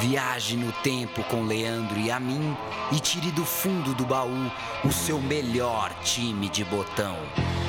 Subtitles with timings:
[0.00, 2.56] Viaje no tempo com Leandro e a mim
[2.92, 4.48] e tire do fundo do baú
[4.84, 7.16] o seu melhor time de botão.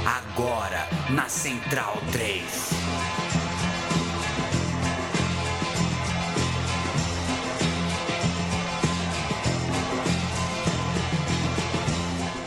[0.05, 2.69] Agora na Central 3.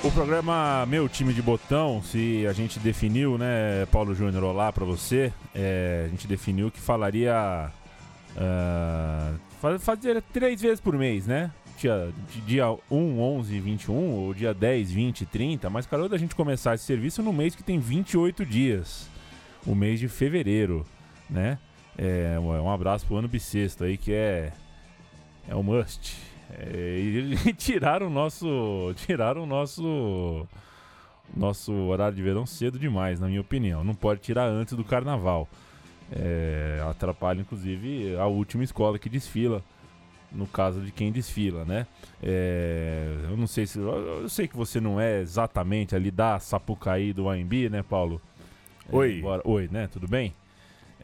[0.04, 4.84] O programa Meu Time de Botão, se a gente definiu, né, Paulo Júnior, olá pra
[4.84, 5.32] você.
[5.52, 7.68] É, a gente definiu que falaria.
[8.36, 11.52] Uh, fazer três vezes por mês, né?
[11.78, 12.12] Dia,
[12.46, 15.70] dia 1, 11, 21, ou dia 10, 20, 30.
[15.70, 19.08] Mas calhou da gente começar esse serviço no mês que tem 28 dias.
[19.66, 20.84] O mês de fevereiro,
[21.30, 21.58] né?
[21.96, 24.52] É, um abraço pro ano bissexto aí, que é.
[25.48, 26.16] É o must.
[26.50, 28.92] É, e tiraram o nosso.
[28.96, 30.46] Tiraram o nosso.
[31.34, 33.82] Nosso horário de verão cedo demais, na minha opinião.
[33.82, 35.48] Não pode tirar antes do carnaval.
[36.14, 39.62] É, atrapalha, inclusive, a última escola que desfila.
[40.30, 41.86] No caso de quem desfila, né?
[42.22, 43.78] É, eu não sei se.
[43.78, 48.20] Eu sei que você não é exatamente ali da Sapucaí do AMB, né, Paulo?
[48.90, 49.22] Oi.
[49.22, 49.88] É, oi, né?
[49.88, 50.34] Tudo bem?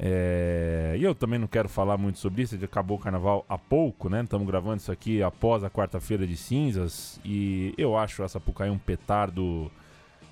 [0.00, 4.08] É, e eu também não quero falar muito sobre isso, acabou o carnaval há pouco,
[4.08, 4.22] né?
[4.22, 8.78] Estamos gravando isso aqui após a quarta-feira de cinzas e eu acho essa Pucaí um
[8.78, 9.68] petardo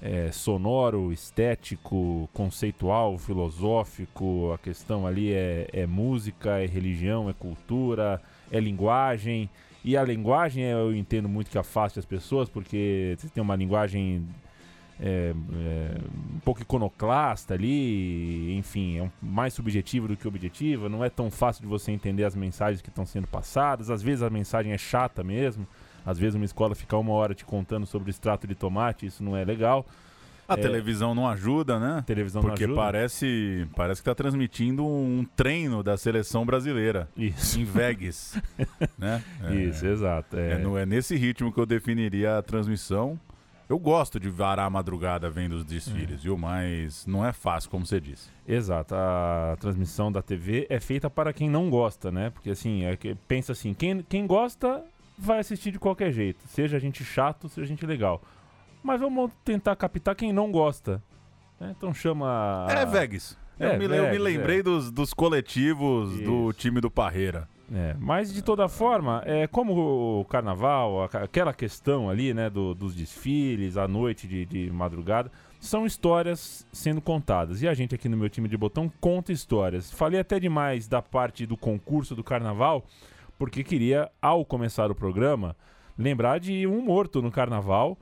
[0.01, 4.53] é, sonoro, estético, conceitual, filosófico.
[4.53, 9.49] A questão ali é, é música, é religião, é cultura, é linguagem.
[9.85, 14.27] E a linguagem eu entendo muito que afaste as pessoas, porque você tem uma linguagem
[15.01, 15.99] é, é,
[16.35, 21.31] um pouco iconoclasta ali, enfim, é um, mais subjetivo do que objetivo, não é tão
[21.31, 24.79] fácil de você entender as mensagens que estão sendo passadas, às vezes a mensagem é
[24.79, 25.67] chata mesmo,
[26.07, 29.23] às vezes uma escola fica uma hora te contando sobre o extrato de tomate, isso
[29.25, 29.85] não é legal.
[30.49, 32.05] A é, televisão não ajuda, né?
[32.07, 32.87] televisão Porque não ajuda.
[32.87, 37.09] parece parece que está transmitindo um treino da seleção brasileira.
[37.17, 37.59] Isso.
[37.59, 38.41] Em Vegas.
[38.97, 39.23] né?
[39.43, 40.37] É, Isso, exato.
[40.37, 40.53] É.
[40.53, 43.19] É, é nesse ritmo que eu definiria a transmissão.
[43.69, 46.23] Eu gosto de varar a madrugada vendo os desfiles, é.
[46.23, 46.39] viu?
[46.39, 48.29] Mas não é fácil, como você disse.
[48.47, 48.95] Exato.
[48.95, 52.31] A transmissão da TV é feita para quem não gosta, né?
[52.31, 54.85] Porque assim, é que, pensa assim, quem, quem gosta
[55.19, 56.47] vai assistir de qualquer jeito.
[56.49, 58.23] Seja a gente chato, seja a gente legal.
[58.83, 61.03] Mas vamos tentar captar quem não gosta.
[61.59, 61.75] Né?
[61.77, 62.67] Então chama.
[62.71, 63.39] É Vegas.
[63.59, 64.63] É, eu, me, Vegas, eu me lembrei é.
[64.63, 66.25] dos, dos coletivos Isso.
[66.25, 67.49] do time do Parreira.
[67.73, 72.95] É, mas de toda forma, é como o carnaval, aquela questão ali, né, do, dos
[72.95, 77.63] desfiles, a noite de, de, madrugada, são histórias sendo contadas.
[77.63, 79.91] E a gente aqui no meu time de botão conta histórias.
[79.91, 82.85] Falei até demais da parte do concurso do carnaval,
[83.39, 85.57] porque queria, ao começar o programa,
[85.97, 87.99] lembrar de um morto no carnaval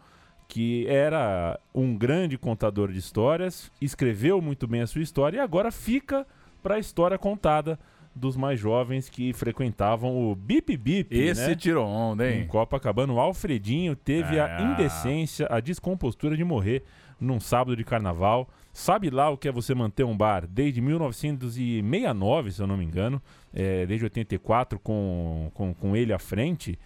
[0.46, 5.72] que era um grande contador de histórias, escreveu muito bem a sua história e agora
[5.72, 6.26] fica
[6.62, 7.78] para a história contada
[8.14, 11.14] dos mais jovens que frequentavam o Bip Bip.
[11.16, 11.54] Esse né?
[11.54, 12.42] tirou onda, hein?
[12.42, 16.84] Em Copacabana, o Alfredinho teve a indecência, a descompostura de morrer
[17.18, 18.48] num sábado de carnaval.
[18.74, 22.84] Sabe lá o que é você manter um bar desde 1969, se eu não me
[22.84, 26.76] engano, é, desde 84 com, com, com ele à frente.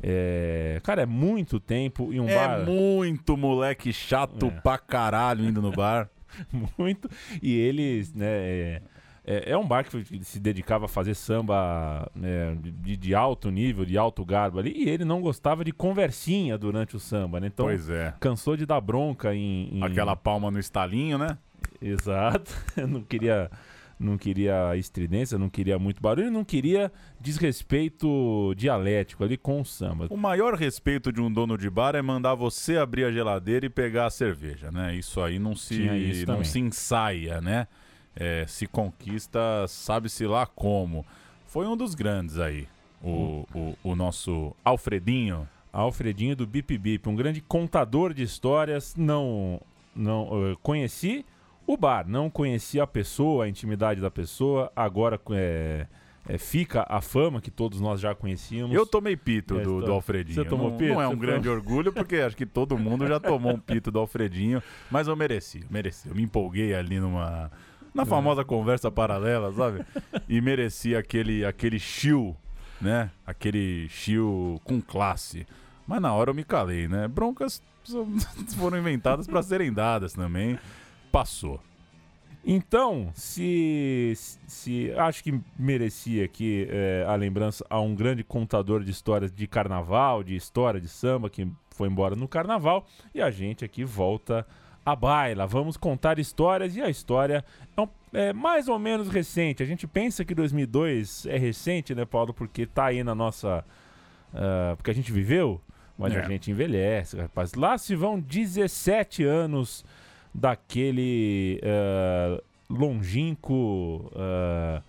[0.00, 2.60] É, cara, é muito tempo e um é bar.
[2.60, 4.50] É muito moleque chato é.
[4.60, 6.08] pra caralho indo no bar.
[6.78, 7.10] muito.
[7.42, 8.80] E eles, né?
[9.26, 13.84] É, é, um bar que se dedicava a fazer samba né, de, de, alto nível,
[13.84, 17.46] de alto garbo ali, e ele não gostava de conversinha durante o samba, né?
[17.46, 18.14] Então, pois é.
[18.20, 19.82] cansou de dar bronca em, em...
[19.82, 21.38] Aquela palma no estalinho, né?
[21.80, 22.54] Exato.
[22.86, 23.50] não queria
[23.98, 30.08] não queria estridência, não queria muito barulho, não queria desrespeito dialético ali com o samba.
[30.10, 33.70] O maior respeito de um dono de bar é mandar você abrir a geladeira e
[33.70, 34.94] pegar a cerveja, né?
[34.94, 37.66] Isso aí não se, não se ensaia, né?
[38.16, 41.04] É, se conquista, sabe-se lá como.
[41.46, 42.66] Foi um dos grandes aí,
[43.02, 45.48] o, o, o nosso Alfredinho.
[45.72, 48.94] Alfredinho do Bip Bip, um grande contador de histórias.
[48.96, 49.60] Não,
[49.94, 51.26] não conheci
[51.66, 54.70] o bar, não conheci a pessoa, a intimidade da pessoa.
[54.76, 55.86] Agora é,
[56.28, 58.74] é, fica a fama que todos nós já conhecíamos.
[58.74, 60.34] Eu tomei pito do, do, Alfredinho.
[60.42, 60.94] Você tomou não, pito?
[60.94, 63.98] Não é um grande orgulho, porque acho que todo mundo já tomou um pito do
[63.98, 66.08] Alfredinho, mas eu mereci, mereci.
[66.08, 67.50] Eu me empolguei ali numa
[67.94, 69.84] na famosa conversa paralela, sabe?
[70.28, 72.36] E merecia aquele, aquele chill,
[72.80, 73.10] né?
[73.26, 75.46] Aquele chill com classe.
[75.86, 77.06] Mas na hora eu me calei, né?
[77.06, 77.62] Broncas
[78.56, 80.58] foram inventadas para serem dadas também.
[81.12, 81.60] Passou.
[82.46, 84.12] Então, se,
[84.46, 89.46] se acho que merecia aqui é, a lembrança a um grande contador de histórias de
[89.46, 94.46] carnaval, de história de samba que foi embora no carnaval, e a gente aqui volta
[94.84, 95.46] a baila.
[95.46, 97.44] Vamos contar histórias e a história
[97.76, 99.62] é, um, é, mais ou menos recente.
[99.62, 102.34] A gente pensa que 2002 é recente, né, Paulo?
[102.34, 103.64] Porque tá aí na nossa.
[104.32, 105.60] Uh, porque a gente viveu,
[105.96, 106.20] mas é.
[106.20, 107.54] a gente envelhece, rapaz.
[107.54, 109.84] Lá se vão 17 anos
[110.34, 114.10] daquele uh, longínquo.
[114.12, 114.82] Uh,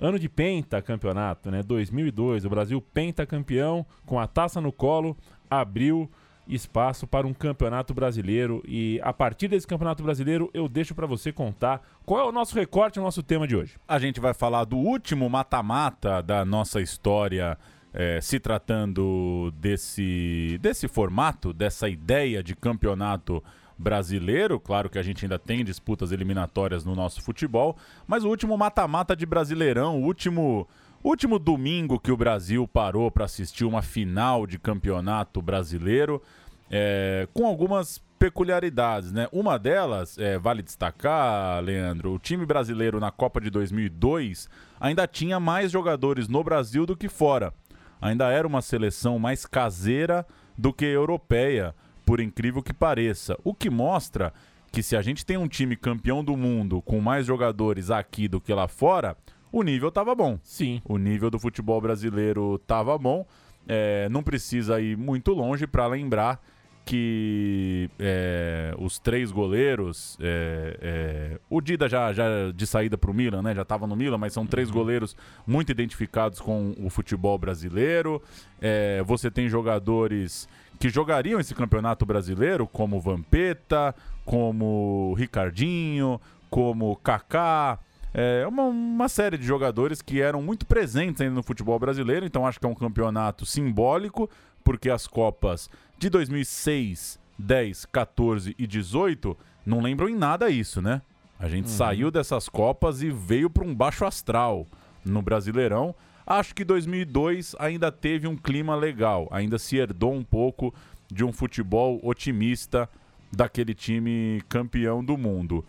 [0.00, 1.62] ano de penta campeonato, né?
[1.62, 5.16] 2002, o Brasil penta campeão com a taça no colo,
[5.50, 6.08] abriu
[6.48, 11.30] espaço para um campeonato brasileiro e a partir desse campeonato brasileiro eu deixo para você
[11.30, 13.76] contar qual é o nosso recorte, o nosso tema de hoje.
[13.86, 17.58] A gente vai falar do último mata-mata da nossa história,
[17.92, 23.42] é, se tratando desse, desse formato, dessa ideia de campeonato
[23.78, 24.58] brasileiro.
[24.58, 29.14] Claro que a gente ainda tem disputas eliminatórias no nosso futebol, mas o último mata-mata
[29.14, 30.66] de Brasileirão, o último
[31.02, 36.20] último domingo que o Brasil parou para assistir uma final de campeonato brasileiro,
[36.70, 39.28] é, com algumas peculiaridades, né?
[39.30, 44.48] Uma delas, é, vale destacar, Leandro, o time brasileiro na Copa de 2002
[44.80, 47.54] ainda tinha mais jogadores no Brasil do que fora.
[48.00, 50.26] Ainda era uma seleção mais caseira
[50.56, 51.74] do que europeia,
[52.04, 53.36] por incrível que pareça.
[53.44, 54.32] O que mostra
[54.72, 58.40] que se a gente tem um time campeão do mundo com mais jogadores aqui do
[58.40, 59.16] que lá fora,
[59.50, 60.38] o nível estava bom.
[60.42, 60.80] Sim.
[60.84, 63.26] O nível do futebol brasileiro estava bom.
[63.66, 66.40] É, não precisa ir muito longe para lembrar
[66.88, 73.14] que é, os três goleiros, é, é, o Dida já, já de saída para o
[73.14, 73.54] Milan, né?
[73.54, 74.74] Já estava no Milan, mas são três uhum.
[74.76, 75.14] goleiros
[75.46, 78.22] muito identificados com o futebol brasileiro.
[78.58, 80.48] É, você tem jogadores
[80.78, 83.94] que jogariam esse campeonato brasileiro, como Vampeta,
[84.24, 86.18] como Ricardinho,
[86.48, 87.78] como Kaká,
[88.14, 92.46] é uma, uma, série de jogadores que eram muito presentes ainda no futebol brasileiro, então
[92.46, 94.30] acho que é um campeonato simbólico,
[94.64, 99.36] porque as Copas de 2006, 10, 14 e 18
[99.66, 101.02] não lembram em nada isso, né?
[101.38, 101.76] A gente uhum.
[101.76, 104.66] saiu dessas Copas e veio para um baixo astral
[105.04, 105.94] no Brasileirão.
[106.26, 110.74] Acho que 2002 ainda teve um clima legal, ainda se herdou um pouco
[111.10, 112.88] de um futebol otimista
[113.32, 115.64] daquele time campeão do mundo.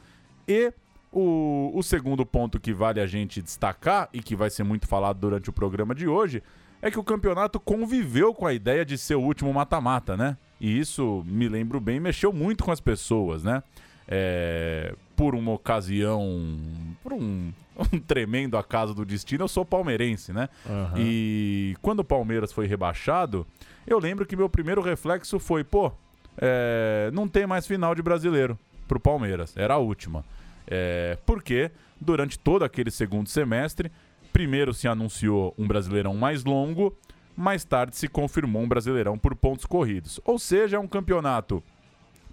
[0.47, 0.73] E
[1.11, 5.19] o, o segundo ponto que vale a gente destacar e que vai ser muito falado
[5.19, 6.44] durante o programa de hoje
[6.81, 10.38] é que o campeonato conviveu com a ideia de ser o último mata-mata, né?
[10.61, 13.63] E isso, me lembro bem, mexeu muito com as pessoas, né?
[14.07, 16.57] É, por uma ocasião,
[17.03, 17.51] por um,
[17.94, 20.47] um, tremendo acaso do destino, eu sou palmeirense, né?
[20.65, 20.97] Uhum.
[20.97, 23.45] E quando o Palmeiras foi rebaixado,
[23.85, 25.91] eu lembro que meu primeiro reflexo foi, pô,
[26.38, 28.57] é, não tem mais final de brasileiro
[28.88, 30.23] pro Palmeiras, era a última.
[30.69, 33.92] É, porque durante todo aquele segundo semestre,
[34.31, 36.95] primeiro se anunciou um Brasileirão mais longo,
[37.36, 40.21] mais tarde se confirmou um Brasileirão por pontos corridos.
[40.24, 41.63] Ou seja, é um campeonato,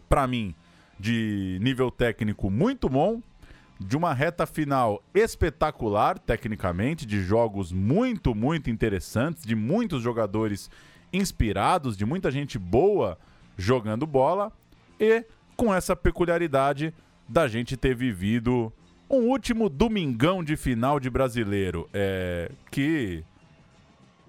[0.08, 0.54] para mim,
[1.00, 3.22] de nível técnico muito bom,
[3.78, 10.70] de uma reta final espetacular, tecnicamente, de jogos muito, muito interessantes, de muitos jogadores
[11.12, 13.18] inspirados, de muita gente boa
[13.56, 14.52] jogando bola
[14.98, 15.24] e
[15.56, 16.92] com essa peculiaridade
[17.28, 18.72] da gente ter vivido
[19.10, 21.88] um último domingão de final de brasileiro.
[21.92, 23.24] É, que,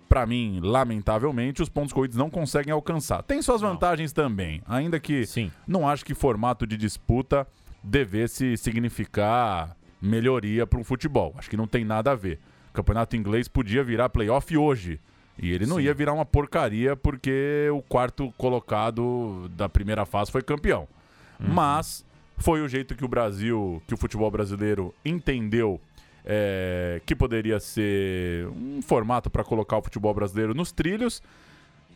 [0.08, 3.24] para mim, lamentavelmente, os pontos corridos não conseguem alcançar.
[3.24, 3.70] Tem suas não.
[3.70, 5.52] vantagens também, ainda que Sim.
[5.68, 7.48] não acho que formato de disputa
[7.84, 11.34] devesse significar melhoria para o futebol.
[11.38, 12.40] Acho que não tem nada a ver.
[12.70, 15.00] O campeonato inglês podia virar playoff hoje.
[15.40, 15.84] E ele não Sim.
[15.84, 20.88] ia virar uma porcaria porque o quarto colocado da primeira fase foi campeão.
[21.40, 21.54] Uhum.
[21.54, 22.04] Mas
[22.38, 25.82] foi o jeito que o Brasil, que o futebol brasileiro entendeu
[26.24, 31.24] é, que poderia ser um formato para colocar o futebol brasileiro nos trilhos.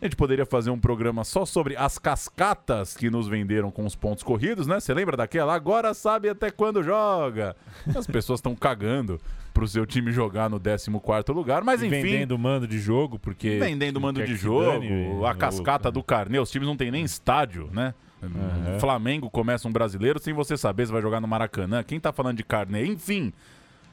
[0.02, 3.96] A gente poderia fazer um programa só sobre as cascatas que nos venderam com os
[3.96, 4.80] pontos corridos, né?
[4.80, 5.54] Você lembra daquela?
[5.54, 7.56] Agora sabe até quando joga.
[7.96, 9.22] As pessoas estão cagando
[9.54, 12.02] pro seu time jogar no 14 lugar, mas enfim.
[12.02, 13.60] Vendendo mando de jogo, porque.
[13.60, 16.40] Vendendo mando de jogo, dane, a cascata do carnê.
[16.40, 17.94] Os times não tem nem estádio, né?
[18.22, 18.80] Uhum.
[18.80, 21.84] Flamengo começa um brasileiro sem você saber se vai jogar no Maracanã.
[21.84, 22.86] Quem tá falando de carne?
[22.86, 23.34] Enfim,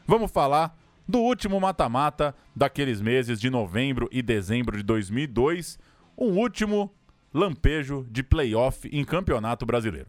[0.07, 5.79] vamos falar do último mata-mata daqueles meses de novembro e dezembro de 2002.
[6.17, 6.93] Um último
[7.33, 10.09] lampejo de playoff em Campeonato Brasileiro.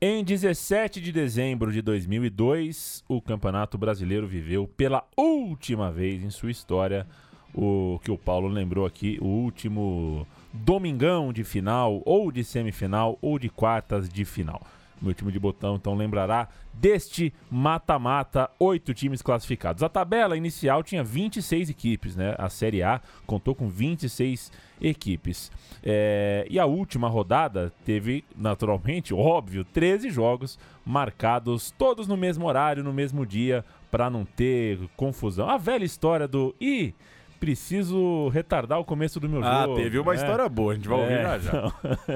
[0.00, 6.50] Em 17 de dezembro de 2002, o Campeonato Brasileiro viveu pela última vez em sua
[6.50, 7.06] história
[7.54, 13.38] o que o Paulo lembrou aqui, o último domingão de final, ou de semifinal, ou
[13.38, 14.62] de quartas de final.
[15.02, 19.82] Meu time de botão então lembrará deste mata-mata, oito times classificados.
[19.82, 22.36] A tabela inicial tinha 26 equipes, né?
[22.38, 25.50] A Série A contou com 26 equipes.
[25.82, 30.56] É, e a última rodada teve, naturalmente, óbvio, 13 jogos
[30.86, 35.50] marcados todos no mesmo horário, no mesmo dia, para não ter confusão.
[35.50, 36.54] A velha história do.
[36.60, 36.94] Ih,
[37.42, 39.72] preciso retardar o começo do meu ah, jogo.
[39.72, 40.16] Ah, teve uma né?
[40.20, 41.72] história boa, a gente vai ouvir é, já já.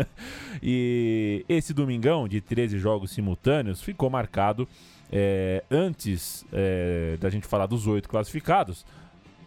[0.62, 4.68] e esse domingão de 13 jogos simultâneos ficou marcado
[5.11, 8.87] é, antes é, da gente falar dos oito classificados.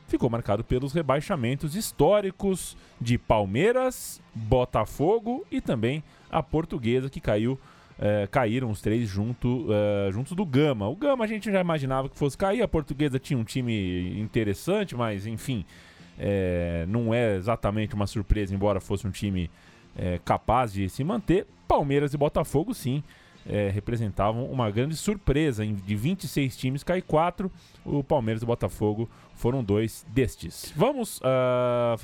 [0.05, 7.57] Ficou marcado pelos rebaixamentos históricos de Palmeiras, Botafogo e também a Portuguesa que caiu
[7.99, 10.87] é, caíram os três junto, é, juntos do Gama.
[10.87, 14.95] O Gama a gente já imaginava que fosse cair, a Portuguesa tinha um time interessante,
[14.95, 15.65] mas enfim,
[16.17, 19.51] é, não é exatamente uma surpresa, embora fosse um time
[19.97, 21.45] é, capaz de se manter.
[21.67, 23.03] Palmeiras e Botafogo, sim,
[23.49, 25.65] é, representavam uma grande surpresa.
[25.65, 27.51] De 26 times, cai 4.
[27.83, 30.71] O Palmeiras e o Botafogo foram dois destes.
[30.75, 31.23] Vamos uh,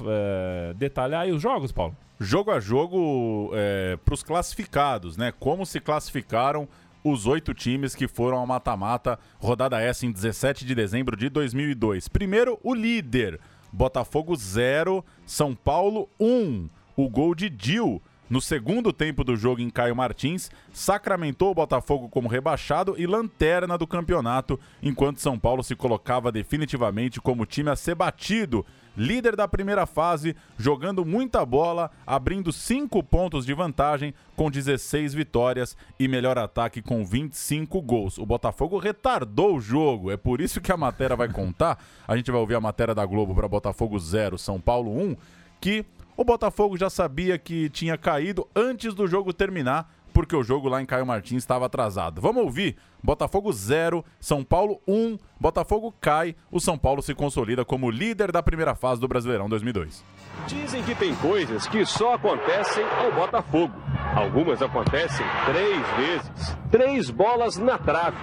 [0.01, 1.95] uh, detalhar aí os jogos, Paulo?
[2.19, 5.33] Jogo a jogo é, para os classificados, né?
[5.37, 6.65] Como se classificaram
[7.03, 12.07] os oito times que foram ao mata-mata, rodada essa em 17 de dezembro de 2002.
[12.07, 13.39] Primeiro, o líder,
[13.71, 16.25] Botafogo 0, São Paulo 1.
[16.25, 16.69] Um.
[16.97, 22.09] O gol de Dil no segundo tempo do jogo em Caio Martins, sacramentou o Botafogo
[22.09, 27.75] como rebaixado e lanterna do campeonato, enquanto São Paulo se colocava definitivamente como time a
[27.75, 28.65] ser batido.
[28.97, 35.75] Líder da primeira fase, jogando muita bola, abrindo 5 pontos de vantagem, com 16 vitórias
[35.99, 38.17] e melhor ataque com 25 gols.
[38.17, 41.77] O Botafogo retardou o jogo, é por isso que a matéria vai contar.
[42.07, 45.17] A gente vai ouvir a matéria da Globo para Botafogo 0, São Paulo 1,
[45.59, 45.85] que
[46.17, 50.81] o Botafogo já sabia que tinha caído antes do jogo terminar, porque o jogo lá
[50.81, 52.21] em Caio Martins estava atrasado.
[52.21, 52.77] Vamos ouvir?
[53.03, 58.31] Botafogo 0, São Paulo 1, um, Botafogo cai, o São Paulo se consolida como líder
[58.31, 60.05] da primeira fase do Brasileirão 2002.
[60.47, 63.73] Dizem que tem coisas que só acontecem ao Botafogo.
[64.15, 66.57] Algumas acontecem três vezes.
[66.71, 68.17] Três bolas na trave.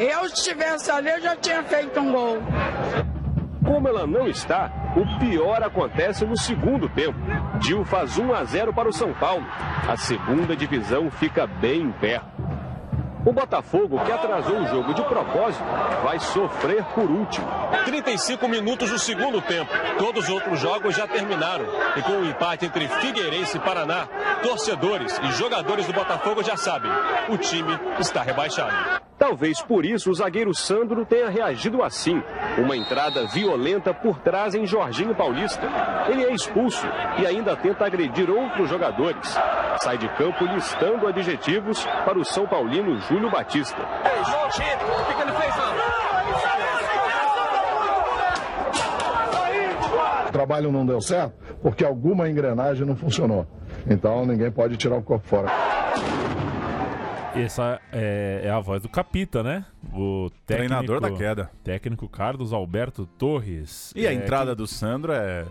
[0.00, 2.38] Eu, se estivesse ali, eu já tinha feito um gol.
[3.64, 7.18] Como ela não está, o pior acontece no segundo tempo.
[7.58, 9.44] Dil faz 1 a 0 para o São Paulo.
[9.88, 12.42] A segunda divisão fica bem perto.
[13.24, 15.64] O Botafogo, que atrasou o jogo de propósito,
[16.02, 17.46] vai sofrer por último.
[17.84, 19.70] 35 minutos do segundo tempo.
[19.96, 21.64] Todos os outros jogos já terminaram.
[21.96, 24.08] E com o um empate entre Figueirense e Paraná,
[24.42, 26.90] torcedores e jogadores do Botafogo já sabem:
[27.28, 29.01] o time está rebaixado.
[29.22, 32.20] Talvez por isso o zagueiro Sandro tenha reagido assim.
[32.58, 35.62] Uma entrada violenta por trás em Jorginho Paulista.
[36.08, 36.84] Ele é expulso
[37.20, 39.38] e ainda tenta agredir outros jogadores.
[39.80, 43.80] Sai de campo listando adjetivos para o São Paulino Júlio Batista.
[50.26, 53.46] O trabalho não deu certo porque alguma engrenagem não funcionou.
[53.88, 55.71] Então ninguém pode tirar o corpo fora.
[57.34, 59.64] Essa é, é, a voz do Capita, né?
[59.92, 61.50] O técnico, treinador da queda.
[61.64, 63.92] Técnico Carlos Alberto Torres.
[63.96, 64.58] E é, a entrada que...
[64.58, 65.46] do Sandro é.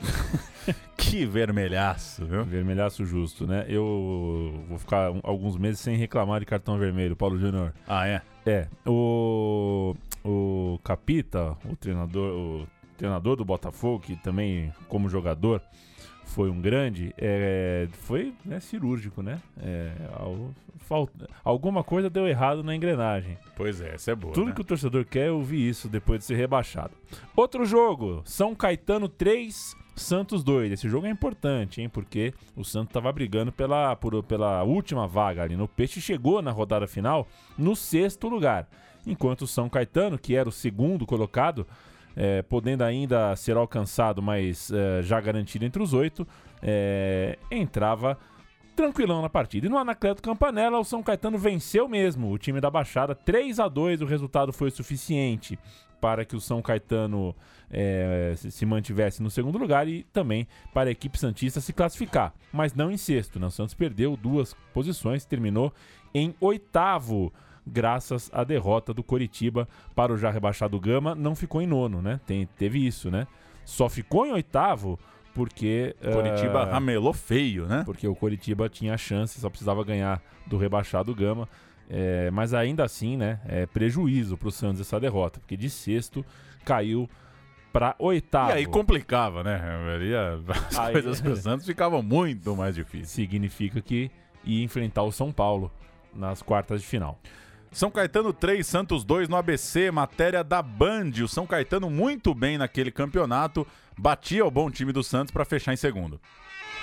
[0.96, 2.44] que vermelhaço, viu?
[2.44, 3.66] Vermelhaço justo, né?
[3.68, 7.74] Eu vou ficar alguns meses sem reclamar de cartão vermelho, Paulo Júnior.
[7.86, 8.22] Ah, é?
[8.46, 8.68] É.
[8.86, 15.62] O, o Capita, o treinador, o treinador do Botafogo, que também, como jogador,
[16.30, 19.40] foi um grande, é, foi né, cirúrgico, né?
[19.60, 19.92] É,
[20.78, 23.36] falta, alguma coisa deu errado na engrenagem.
[23.56, 24.32] Pois é, essa é boa.
[24.32, 24.54] Tudo né?
[24.54, 26.92] que o torcedor quer é ouvir isso depois de ser rebaixado.
[27.34, 30.72] Outro jogo, São Caetano 3, Santos 2.
[30.72, 31.88] Esse jogo é importante, hein?
[31.88, 36.52] Porque o Santos estava brigando pela, por, pela última vaga ali no Peixe chegou na
[36.52, 37.26] rodada final
[37.58, 38.68] no sexto lugar.
[39.06, 41.66] Enquanto o São Caetano, que era o segundo colocado,
[42.16, 46.26] é, podendo ainda ser alcançado, mas é, já garantido entre os oito,
[46.62, 48.18] é, entrava
[48.74, 49.66] tranquilão na partida.
[49.66, 53.68] E no Anacleto Campanella, o São Caetano venceu mesmo o time da Baixada, 3 a
[53.68, 55.58] 2 o resultado foi suficiente
[56.00, 57.36] para que o São Caetano
[57.70, 62.74] é, se mantivesse no segundo lugar e também para a equipe Santista se classificar, mas
[62.74, 63.38] não em sexto.
[63.38, 63.46] Né?
[63.46, 65.72] O Santos perdeu duas posições, terminou
[66.14, 67.32] em oitavo
[67.66, 72.20] graças à derrota do Coritiba para o já rebaixado Gama, não ficou em nono, né?
[72.26, 73.26] Tem, teve isso, né?
[73.64, 74.98] Só ficou em oitavo
[75.34, 75.94] porque.
[76.12, 77.82] Coritiba uh, ramelou feio, né?
[77.84, 81.48] Porque o Coritiba tinha chance, só precisava ganhar do rebaixado Gama.
[81.88, 83.40] É, mas ainda assim, né?
[83.46, 86.24] É prejuízo para o Santos essa derrota, porque de sexto
[86.64, 87.08] caiu
[87.72, 88.50] para oitavo.
[88.50, 89.60] E aí complicava, né?
[90.68, 93.10] As aí, coisas para o Santos ficavam muito mais difíceis.
[93.10, 94.10] Significa que
[94.44, 95.70] ia enfrentar o São Paulo
[96.14, 97.18] nas quartas de final.
[97.72, 101.12] São Caetano 3, Santos 2 no ABC, matéria da Band.
[101.22, 103.64] O São Caetano muito bem naquele campeonato,
[103.96, 106.20] batia o bom time do Santos para fechar em segundo.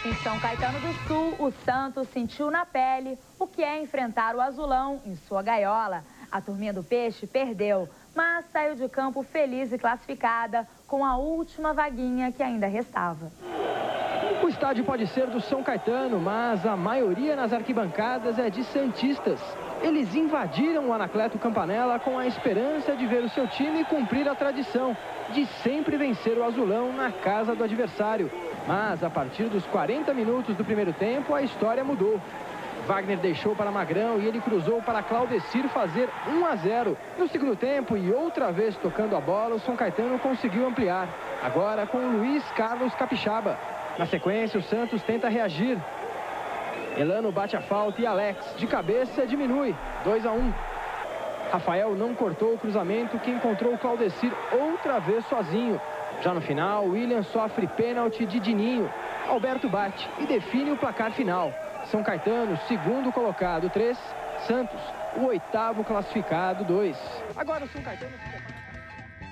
[0.05, 4.39] Em São Caetano do Sul, o Santos sentiu na pele o que é enfrentar o
[4.39, 6.05] Azulão em sua gaiola.
[6.31, 11.73] A turminha do Peixe perdeu, mas saiu de campo feliz e classificada com a última
[11.73, 13.29] vaguinha que ainda restava.
[14.41, 19.39] O estádio pode ser do São Caetano, mas a maioria nas arquibancadas é de Santistas.
[19.81, 24.35] Eles invadiram o Anacleto Campanella com a esperança de ver o seu time cumprir a
[24.35, 24.95] tradição
[25.29, 28.31] de sempre vencer o Azulão na casa do adversário.
[28.67, 32.19] Mas a partir dos 40 minutos do primeiro tempo, a história mudou.
[32.87, 36.97] Wagner deixou para Magrão e ele cruzou para Claudecir fazer 1 a 0.
[37.17, 41.07] No segundo tempo e outra vez tocando a bola, o São Caetano conseguiu ampliar.
[41.43, 43.57] Agora com o Luiz Carlos Capixaba.
[43.97, 45.77] Na sequência, o Santos tenta reagir.
[46.97, 49.75] Elano bate a falta e Alex, de cabeça, diminui.
[50.03, 50.53] 2 a 1.
[51.51, 55.79] Rafael não cortou o cruzamento que encontrou o Claudecir outra vez sozinho.
[56.21, 58.89] Já no final, William sofre pênalti de Dininho.
[59.27, 61.53] Alberto bate e define o placar final.
[61.85, 63.97] São Caetano, segundo colocado, 3.
[64.47, 64.79] Santos,
[65.15, 66.97] o oitavo classificado, 2.
[67.35, 68.13] Agora o São Caetano...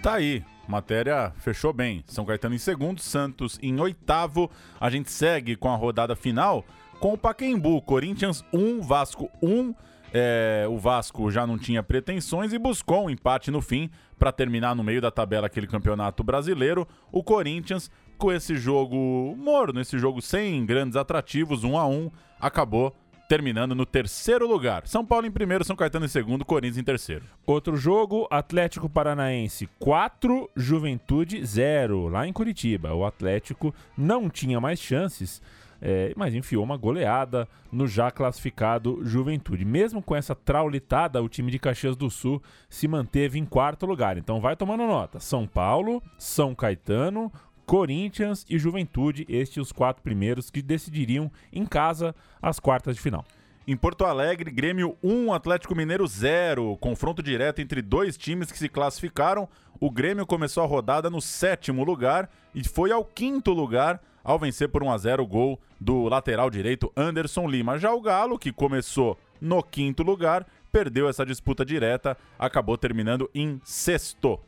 [0.03, 2.03] Tá aí, matéria fechou bem.
[2.05, 4.51] São Caetano em segundo, Santos em oitavo.
[4.79, 6.63] A gente segue com a rodada final
[6.99, 7.81] com o Paquembu.
[7.81, 9.73] Corinthians 1, Vasco 1.
[10.13, 14.73] É, o Vasco já não tinha pretensões e buscou um empate no fim para terminar
[14.73, 16.87] no meio da tabela aquele campeonato brasileiro.
[17.11, 22.95] O Corinthians, com esse jogo morno, esse jogo sem grandes atrativos, 1 a 1 acabou
[23.27, 24.87] terminando no terceiro lugar.
[24.87, 27.25] São Paulo em primeiro, São Caetano em segundo, Corinthians em terceiro.
[27.45, 32.93] Outro jogo, Atlético Paranaense 4, Juventude 0, lá em Curitiba.
[32.93, 35.41] O Atlético não tinha mais chances
[35.81, 39.65] é, mas enfiou uma goleada no já classificado Juventude.
[39.65, 44.17] Mesmo com essa traulitada, o time de Caxias do Sul se manteve em quarto lugar.
[44.17, 47.31] Então vai tomando nota: São Paulo, São Caetano,
[47.65, 53.25] Corinthians e Juventude, estes os quatro primeiros que decidiriam em casa as quartas de final.
[53.67, 56.77] Em Porto Alegre, Grêmio 1, Atlético Mineiro 0.
[56.77, 59.49] Confronto direto entre dois times que se classificaram.
[59.79, 64.69] O Grêmio começou a rodada no sétimo lugar e foi ao quinto lugar ao vencer
[64.69, 67.79] por 1 a 0 o gol do lateral direito Anderson Lima.
[67.79, 73.59] Já o Galo, que começou no quinto lugar, perdeu essa disputa direta, acabou terminando em
[73.63, 74.39] sexto.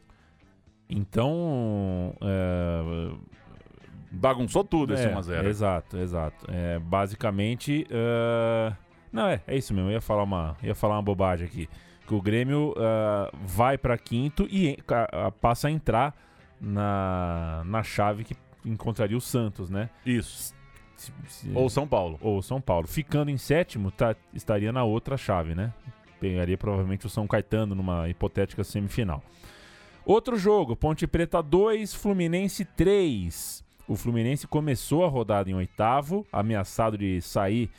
[0.87, 3.11] Então, é...
[4.11, 5.49] bagunçou tudo esse é, 1 a 0.
[5.49, 6.45] Exato, exato.
[6.49, 8.86] É, basicamente, uh...
[9.11, 9.89] não é, é isso mesmo.
[9.89, 11.69] Eu ia falar uma, ia falar uma bobagem aqui.
[12.05, 16.15] Que o Grêmio uh, vai para quinto e uh, passa a entrar
[16.59, 19.89] na, na chave que encontraria o Santos, né?
[20.05, 20.55] Isso.
[20.95, 22.17] Se, se, ou São Paulo.
[22.21, 22.87] Ou São Paulo.
[22.87, 25.73] Ficando em sétimo, tá, estaria na outra chave, né?
[26.19, 29.21] Pegaria provavelmente o São Caetano numa hipotética semifinal.
[30.03, 33.63] Outro jogo, Ponte Preta 2, Fluminense 3.
[33.87, 37.69] O Fluminense começou a rodada em oitavo, ameaçado de sair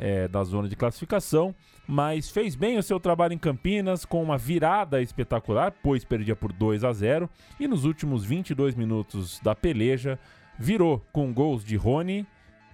[0.00, 1.54] é, da zona de classificação,
[1.86, 6.52] mas fez bem o seu trabalho em Campinas com uma virada espetacular, pois perdia por
[6.52, 7.28] 2 a 0
[7.60, 10.18] e nos últimos 22 minutos da peleja
[10.58, 12.26] virou com gols de Rony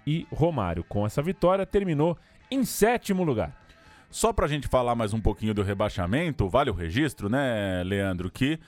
[0.06, 0.84] e Romário.
[0.84, 2.16] Com essa vitória, terminou
[2.48, 3.60] em sétimo lugar.
[4.08, 8.30] Só para a gente falar mais um pouquinho do rebaixamento, vale o registro, né, Leandro,
[8.30, 8.58] que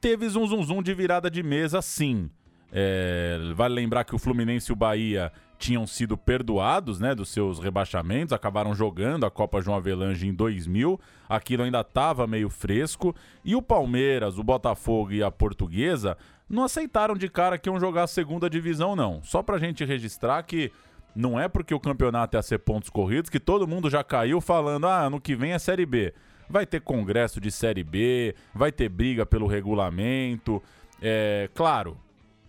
[0.00, 2.30] teve zum zum zum de virada de mesa sim.
[2.70, 7.60] É, vale lembrar que o Fluminense e o Bahia tinham sido perdoados né, dos seus
[7.60, 10.98] rebaixamentos, acabaram jogando a Copa João Avelange em 2000,
[11.28, 16.18] aquilo ainda estava meio fresco, e o Palmeiras, o Botafogo e a Portuguesa
[16.50, 19.22] não aceitaram de cara que iam jogar a segunda divisão, não.
[19.22, 20.72] Só pra gente registrar que
[21.14, 24.40] não é porque o campeonato é a ser pontos corridos que todo mundo já caiu
[24.40, 26.12] falando, ah, ano que vem é Série B.
[26.50, 30.60] Vai ter congresso de Série B, vai ter briga pelo regulamento.
[31.00, 31.96] É, claro,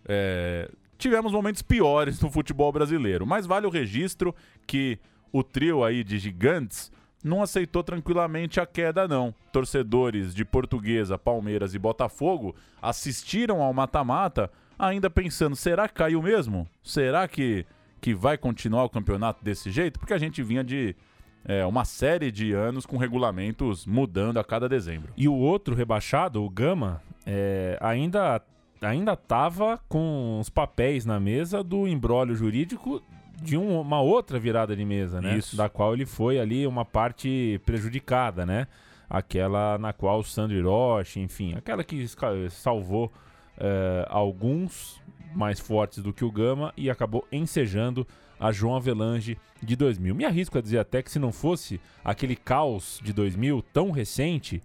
[0.08, 0.67] é,
[1.04, 4.34] tivemos momentos piores no futebol brasileiro, mas vale o registro
[4.66, 4.98] que
[5.34, 6.89] o trio aí de gigantes
[7.22, 9.36] não aceitou tranquilamente a queda, não.
[9.52, 16.66] Torcedores de Portuguesa, Palmeiras e Botafogo assistiram ao mata-mata, ainda pensando: será que caiu mesmo?
[16.82, 17.66] Será que,
[18.00, 20.00] que vai continuar o campeonato desse jeito?
[20.00, 20.96] Porque a gente vinha de
[21.44, 25.12] é, uma série de anos com regulamentos mudando a cada dezembro.
[25.18, 28.42] E o outro rebaixado, o Gama, é, ainda
[28.89, 33.02] ainda estava com os papéis na mesa do embrólio jurídico
[33.41, 35.38] de um, uma outra virada de mesa, né?
[35.38, 35.56] Isso.
[35.56, 38.67] Da qual ele foi ali uma parte prejudicada, né?
[39.10, 42.08] Aquela na qual o Sandro Hiroshi, enfim, aquela que
[42.50, 43.12] salvou
[43.58, 45.02] uh, alguns
[45.36, 48.08] mais fortes do que o Gama e acabou ensejando
[48.39, 50.15] a João Avelange de 2000.
[50.15, 54.62] Me arrisco a dizer até que se não fosse aquele caos de 2000 tão recente,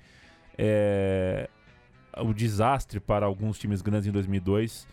[0.56, 1.48] é,
[2.22, 4.86] o desastre para alguns times grandes em 2002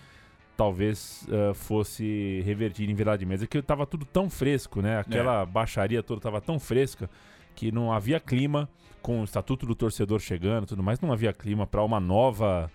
[0.56, 5.00] talvez uh, fosse revertido em virada de mesa, que estava tudo tão fresco, né?
[5.00, 5.46] Aquela é.
[5.46, 7.10] baixaria toda estava tão fresca
[7.54, 8.70] que não havia clima,
[9.02, 12.72] com o estatuto do torcedor chegando tudo mais, não havia clima para uma nova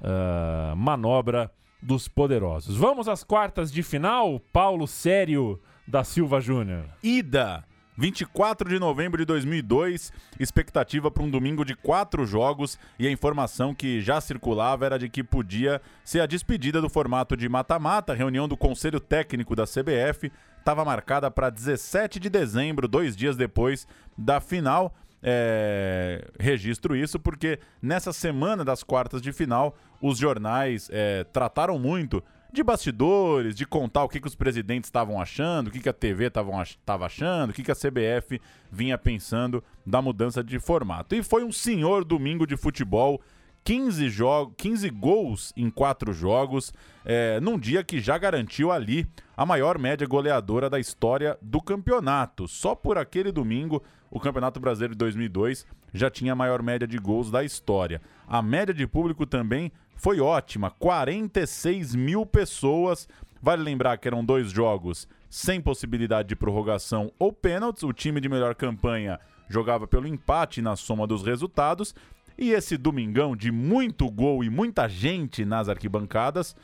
[0.00, 2.76] uh, manobra dos poderosos.
[2.76, 6.84] Vamos às quartas de final, Paulo Sério da Silva Júnior.
[7.02, 7.64] Ida
[7.98, 13.74] 24 de novembro de 2002, expectativa para um domingo de quatro jogos e a informação
[13.74, 18.14] que já circulava era de que podia ser a despedida do formato de mata-mata.
[18.14, 23.84] reunião do Conselho Técnico da CBF estava marcada para 17 de dezembro, dois dias depois
[24.16, 24.94] da final.
[25.20, 32.22] É, registro isso porque nessa semana das quartas de final os jornais é, trataram muito
[32.52, 35.92] de bastidores, de contar o que, que os presidentes estavam achando, o que, que a
[35.92, 41.14] TV estava achando, o que, que a CBF vinha pensando da mudança de formato.
[41.14, 43.20] E foi um senhor domingo de futebol.
[43.64, 46.72] 15, jogos, 15 gols em 4 jogos,
[47.04, 49.06] é, num dia que já garantiu ali
[49.36, 52.48] a maior média goleadora da história do campeonato.
[52.48, 56.96] Só por aquele domingo, o Campeonato Brasileiro de 2002 já tinha a maior média de
[56.98, 58.00] gols da história.
[58.26, 63.08] A média de público também foi ótima, 46 mil pessoas.
[63.42, 67.82] Vale lembrar que eram dois jogos sem possibilidade de prorrogação ou pênaltis.
[67.82, 71.94] O time de melhor campanha jogava pelo empate na soma dos resultados.
[72.38, 76.54] E esse domingão de muito gol e muita gente nas arquibancadas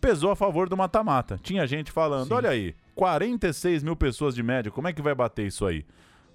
[0.00, 1.38] pesou a favor do mata-mata.
[1.40, 2.34] Tinha gente falando: Sim.
[2.34, 5.86] olha aí, 46 mil pessoas de média, como é que vai bater isso aí?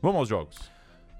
[0.01, 0.71] Vamos aos jogos.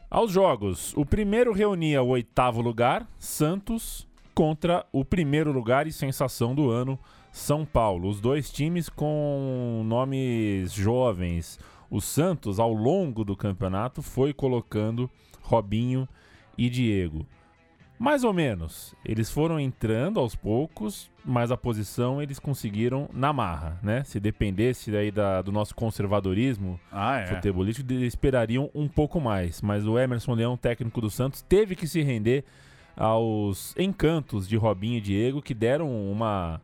[0.10, 0.94] Aos jogos.
[0.96, 7.00] O primeiro reunia o oitavo lugar, Santos, contra o primeiro lugar e sensação do ano,
[7.32, 8.08] São Paulo.
[8.08, 11.60] Os dois times com nomes jovens.
[11.90, 15.10] O Santos, ao longo do campeonato, foi colocando
[15.42, 16.08] Robinho
[16.56, 17.26] e Diego.
[17.98, 18.94] Mais ou menos.
[19.04, 24.04] Eles foram entrando aos poucos, mas a posição eles conseguiram na marra, né?
[24.04, 27.26] Se dependesse aí da, do nosso conservadorismo ah, é.
[27.26, 29.64] futebolístico, eles esperariam um pouco mais.
[29.64, 32.46] Mas o Emerson Leão, técnico do Santos, teve que se render
[32.98, 36.60] aos encantos de Robinho e Diego que deram uma.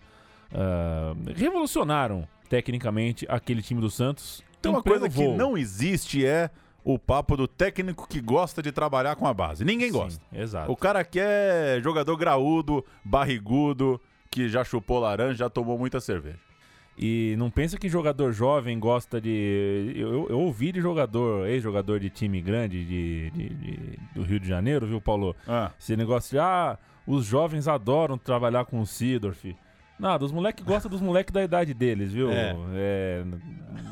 [0.52, 4.43] Uh, revolucionaram tecnicamente aquele time do Santos.
[4.62, 5.32] Tem uma coisa voo.
[5.32, 6.50] que não existe é
[6.84, 9.63] o papo do técnico que gosta de trabalhar com a base.
[9.63, 10.26] Ninguém Sim, gosta.
[10.34, 10.72] Exato.
[10.72, 16.39] O cara quer jogador graúdo, barrigudo, que já chupou laranja, já tomou muita cerveja.
[16.97, 19.93] E não pensa que jogador jovem gosta de.
[19.95, 24.47] Eu, eu ouvi de jogador, ex-jogador de time grande de, de, de, do Rio de
[24.47, 25.36] Janeiro, viu, Paulo?
[25.47, 25.71] Ah.
[25.79, 26.77] Esse negócio de, ah,
[27.08, 29.56] os jovens adoram trabalhar com o Sidorf.
[29.97, 32.32] Nada, os moleques gostam dos moleques da idade deles, viu?
[32.32, 32.56] É.
[32.73, 33.23] É,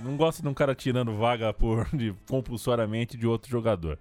[0.03, 3.97] não gosta de um cara tirando vaga por, de, compulsoriamente de outro jogador.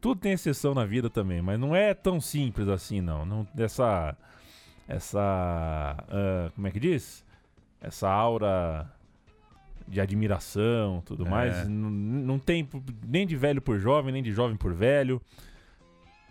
[0.00, 3.24] Tudo tem exceção na vida também, mas não é tão simples assim, não.
[3.24, 4.16] não essa.
[4.86, 5.96] Essa.
[6.08, 7.24] Uh, como é que diz?
[7.80, 8.90] Essa aura
[9.88, 11.30] de admiração tudo é.
[11.30, 11.68] mais.
[11.68, 12.68] Não, não tem
[13.06, 15.20] nem de velho por jovem, nem de jovem por velho.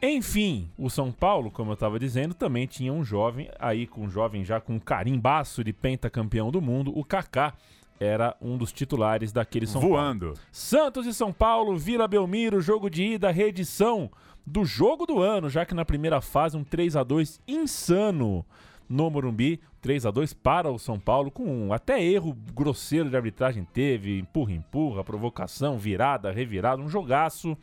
[0.01, 4.09] Enfim, o São Paulo, como eu estava dizendo, também tinha um jovem, aí com um
[4.09, 7.53] jovem já com um carimbaço de pentacampeão do mundo, o Kaká
[7.99, 10.27] era um dos titulares daquele São Voando.
[10.27, 10.39] Paulo.
[10.51, 14.11] Santos e São Paulo, Vila Belmiro, jogo de ida, reedição
[14.45, 18.45] do jogo do ano, já que na primeira fase um 3 a 2 insano
[18.89, 23.15] no Morumbi, 3 a 2 para o São Paulo, com um até erro grosseiro de
[23.15, 27.57] arbitragem teve, empurra, empurra, provocação, virada, revirada, um jogaço.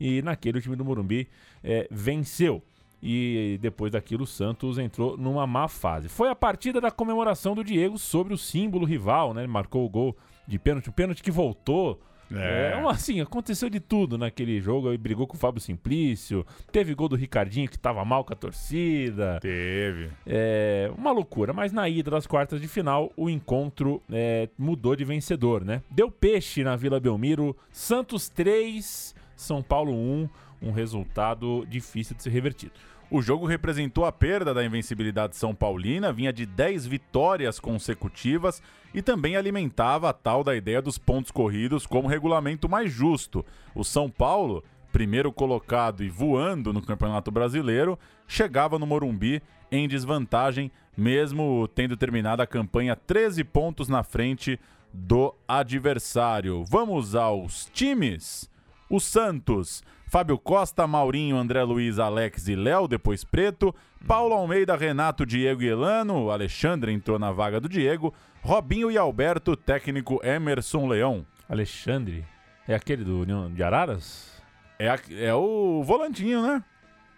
[0.00, 1.28] E naquele o time do Morumbi
[1.62, 2.62] é, venceu.
[3.02, 6.08] E depois daquilo o Santos entrou numa má fase.
[6.08, 9.42] Foi a partida da comemoração do Diego sobre o símbolo rival, né?
[9.42, 12.00] Ele marcou o gol de pênalti, um pênalti que voltou
[12.36, 12.72] é.
[12.74, 14.88] é assim, aconteceu de tudo naquele jogo.
[14.88, 16.46] Ele brigou com o Fábio Simplício.
[16.70, 19.38] Teve gol do Ricardinho que tava mal com a torcida.
[19.40, 20.10] Teve.
[20.26, 21.52] É uma loucura.
[21.52, 25.82] Mas na ida das quartas de final, o encontro é, mudou de vencedor, né?
[25.90, 27.56] Deu peixe na Vila Belmiro.
[27.70, 30.28] Santos 3, São Paulo 1.
[30.62, 32.72] Um resultado difícil de ser revertido.
[33.10, 38.62] O jogo representou a perda da invencibilidade São Paulina, vinha de 10 vitórias consecutivas
[38.94, 43.44] e também alimentava a tal da ideia dos pontos corridos como regulamento mais justo.
[43.74, 50.70] O São Paulo, primeiro colocado e voando no Campeonato Brasileiro, chegava no Morumbi em desvantagem,
[50.96, 54.60] mesmo tendo terminado a campanha 13 pontos na frente
[54.92, 56.64] do adversário.
[56.64, 58.50] Vamos aos times.
[58.90, 63.74] O Santos Fábio Costa, Maurinho, André Luiz, Alex e Léo, depois Preto.
[64.06, 66.30] Paulo Almeida, Renato, Diego e Elano.
[66.30, 68.12] Alexandre entrou na vaga do Diego.
[68.42, 71.24] Robinho e Alberto, técnico Emerson Leão.
[71.48, 72.24] Alexandre?
[72.66, 74.32] É aquele do União de Araras?
[74.78, 76.62] É, a- é o volantinho, né?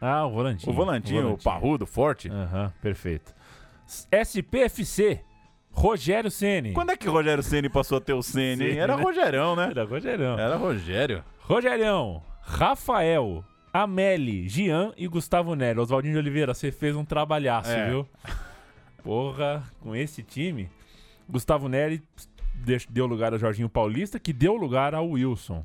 [0.01, 0.71] Ah, o volantinho.
[0.73, 2.29] O volantinho, o parrudo, forte.
[2.29, 3.35] Aham, perfeito.
[4.11, 5.21] SPFC,
[5.71, 6.73] Rogério Ceni.
[6.73, 8.77] Quando é que Rogério Ceni passou a ter o Ceni?
[8.77, 9.03] Era né?
[9.03, 9.69] Rogerão, né?
[9.71, 10.39] Era Rogerão.
[10.39, 11.25] Era Rogério.
[11.41, 15.79] Rogerião, Rafael, Ameli, Gian e Gustavo Nery.
[15.79, 17.89] Oswaldinho de Oliveira, você fez um trabalhaço, É.
[17.89, 18.07] viu?
[19.03, 20.71] Porra, com esse time,
[21.29, 22.03] Gustavo Nery
[22.55, 25.65] deix- deu lugar a Jorginho Paulista, que deu lugar ao Wilson.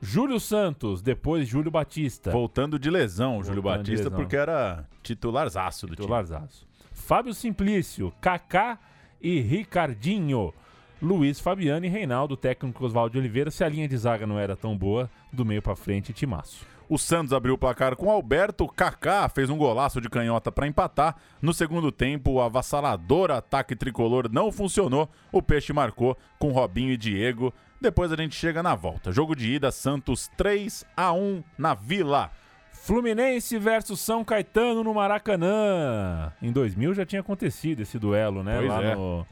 [0.00, 2.30] Júlio Santos, depois Júlio Batista.
[2.30, 4.18] Voltando de lesão, Júlio Voltando de Batista, lesão.
[4.18, 6.02] porque era titularzaço do time.
[6.02, 6.66] Titularzaço.
[6.92, 8.78] Fábio Simplício, Kaká
[9.20, 10.52] e Ricardinho.
[11.00, 13.50] Luiz Fabiano e Reinaldo, técnico Oswaldo Oliveira.
[13.52, 16.66] Se a linha de zaga não era tão boa, do meio pra frente, timaço.
[16.88, 18.66] O Santos abriu o placar com Alberto.
[18.66, 21.16] Kaká fez um golaço de canhota para empatar.
[21.42, 25.10] No segundo tempo, o avassalador ataque tricolor não funcionou.
[25.30, 27.52] O Peixe marcou com Robinho e Diego.
[27.80, 29.12] Depois a gente chega na volta.
[29.12, 32.30] Jogo de ida, Santos 3 a 1 na Vila.
[32.72, 36.32] Fluminense versus São Caetano no Maracanã.
[36.40, 38.56] Em 2000 já tinha acontecido esse duelo, né?
[38.56, 38.94] Pois lá é.
[38.94, 39.26] no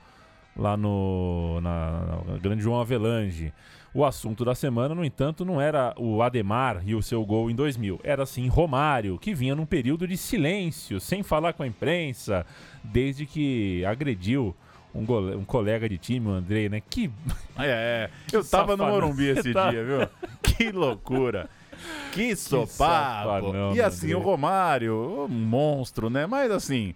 [0.57, 1.91] lá no na,
[2.27, 3.53] na Grande João Avelange.
[3.97, 7.55] O assunto da semana, no entanto, não era o Ademar e o seu gol em
[7.55, 7.99] 2000.
[8.05, 12.45] Era sim Romário, que vinha num período de silêncio, sem falar com a imprensa,
[12.85, 14.55] desde que agrediu
[14.95, 15.01] um,
[15.39, 16.83] um colega de time, o Andrei, né?
[16.91, 17.11] Que
[17.59, 18.11] É, é.
[18.31, 18.85] Eu tava no.
[18.85, 19.71] Morumbi esse Tá.
[19.71, 20.07] dia, viu?
[20.43, 21.49] Que loucura.
[22.13, 22.67] Que sopapo.
[22.77, 26.27] safanão, E assim, meu o Romário, um monstro, né?
[26.27, 26.95] Mas assim,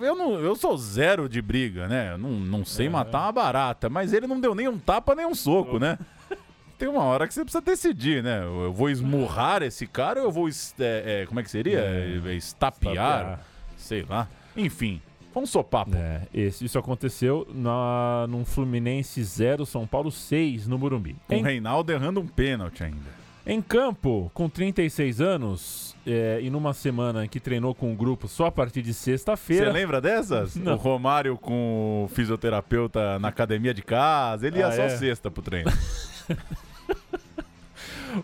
[0.00, 2.12] eu, não, eu sou zero de briga, né?
[2.12, 5.26] Eu não, não sei matar uma barata, mas ele não deu nem um tapa nem
[5.26, 5.98] um soco, né?
[6.78, 8.42] Tem uma hora que você precisa decidir, né?
[8.44, 10.46] Eu vou esmurrar esse cara ou eu vou.
[10.48, 11.78] é, é, como é que seria?
[11.80, 12.92] É, estapear?
[12.94, 13.40] Estapear.
[13.78, 14.28] Sei lá.
[14.54, 15.00] Enfim,
[15.32, 15.96] foi um sopapo.
[15.96, 21.16] É, esse- isso aconteceu na, num Fluminense 0, São Paulo 6 no Morumbi.
[21.26, 23.25] Com o Reinaldo errando um pênalti ainda.
[23.46, 28.26] Em campo, com 36 anos é, e numa semana em que treinou com o grupo
[28.26, 29.70] só a partir de Você sexta-feira.
[29.72, 30.54] lembra dessas?
[30.56, 30.74] Não.
[30.74, 34.46] O Romário com o fisioterapeuta na academia de casa.
[34.46, 34.88] Ele ia Ah, só é?
[34.90, 35.70] sexta pro treino.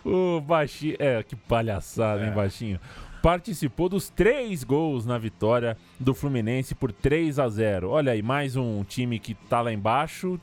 [0.03, 0.95] O Baixinho.
[0.99, 2.33] É, que palhaçada, hein, É.
[2.33, 2.79] Baixinho?
[3.21, 8.55] Participou dos três gols na vitória do Fluminense por 3 a 0 Olha aí, mais
[8.55, 10.39] um time que tá lá embaixo,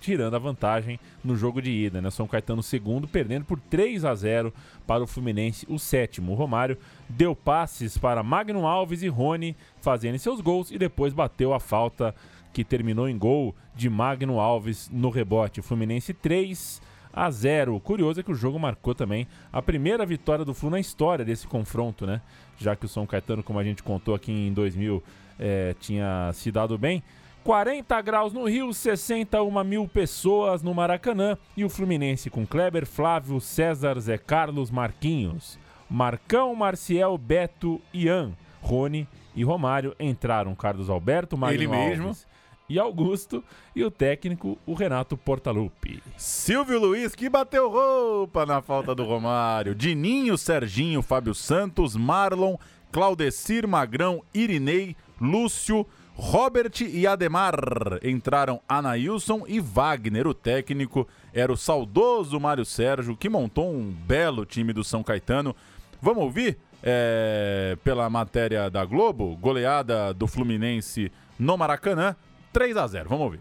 [0.00, 2.10] tirando a vantagem no jogo de ida, né?
[2.10, 4.52] São Caetano segundo, perdendo por 3 a 0
[4.86, 6.32] para o Fluminense, o sétimo.
[6.32, 11.52] O Romário deu passes para Magno Alves e Rony fazendo seus gols e depois bateu
[11.52, 12.14] a falta
[12.52, 15.60] que terminou em gol de Magno Alves no rebote.
[15.60, 16.80] Fluminense 3
[17.12, 17.78] a 0.
[17.80, 21.46] Curioso é que o jogo marcou também a primeira vitória do Flu na história desse
[21.46, 22.20] confronto, né?
[22.58, 25.02] Já que o São Caetano, como a gente contou aqui em 2000,
[25.38, 27.02] eh, tinha se dado bem.
[27.44, 33.38] 40 graus no Rio, 61 mil pessoas no Maracanã e o Fluminense com Kleber, Flávio,
[33.38, 41.54] César, Zé Carlos, Marquinhos, Marcão, Marcial, Beto, Ian, Rony e Romário entraram Carlos Alberto, Magno
[41.54, 42.06] Ele mesmo.
[42.08, 42.26] Alves
[42.66, 43.44] e Augusto
[43.76, 46.02] e o técnico, o Renato Portaluppi.
[46.16, 49.74] Silvio Luiz que bateu roupa na falta do Romário.
[49.74, 52.56] Dininho, Serginho, Fábio Santos, Marlon,
[52.90, 57.54] Claudecir, Magrão, Irinei, Lúcio, Robert e Ademar.
[58.02, 60.26] Entraram Anailson e Wagner.
[60.26, 65.54] O técnico era o saudoso Mário Sérgio, que montou um belo time do São Caetano.
[66.00, 66.58] Vamos ouvir?
[66.84, 72.14] é, pela matéria da Globo, goleada do Fluminense no Maracanã,
[72.52, 73.40] 3 a 0 Vamos ouvir.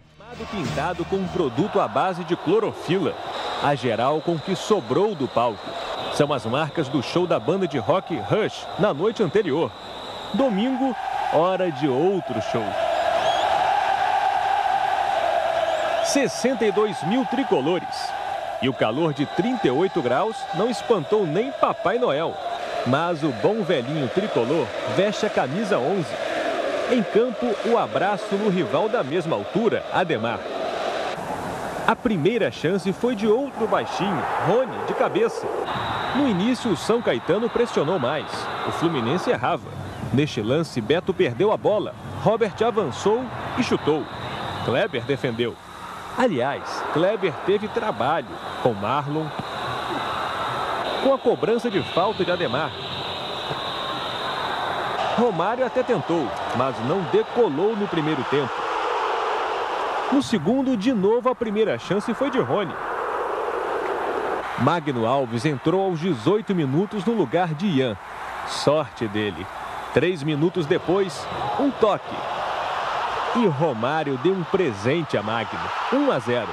[0.49, 3.13] Pintado com um produto à base de clorofila.
[3.61, 5.69] A geral com que sobrou do palco.
[6.13, 9.71] São as marcas do show da banda de rock Rush na noite anterior.
[10.33, 10.95] Domingo,
[11.31, 12.65] hora de outro show.
[16.05, 18.11] 62 mil tricolores.
[18.59, 22.35] E o calor de 38 graus não espantou nem Papai Noel.
[22.87, 24.65] Mas o bom velhinho tricolor
[24.95, 26.05] veste a camisa 11.
[26.91, 30.39] Em campo, o abraço no rival da mesma altura, Ademar.
[31.85, 35.45] A primeira chance foi de outro baixinho, Rony, de cabeça.
[36.15, 38.25] No início, o São Caetano pressionou mais.
[38.67, 39.83] O Fluminense errava.
[40.13, 41.95] Neste lance, Beto perdeu a bola.
[42.21, 43.23] Robert avançou
[43.57, 44.05] e chutou.
[44.63, 45.55] Kleber defendeu.
[46.15, 48.27] Aliás, Kleber teve trabalho
[48.61, 49.25] com Marlon,
[51.03, 52.71] com a cobrança de falta de Ademar.
[55.17, 58.53] Romário até tentou, mas não decolou no primeiro tempo.
[60.11, 62.73] No segundo, de novo, a primeira chance foi de Rony.
[64.59, 67.97] Magno Alves entrou aos 18 minutos no lugar de Ian.
[68.47, 69.45] Sorte dele.
[69.93, 71.27] Três minutos depois,
[71.59, 72.15] um toque.
[73.35, 75.59] E Romário deu um presente a Magno.
[75.91, 76.47] 1 a 0.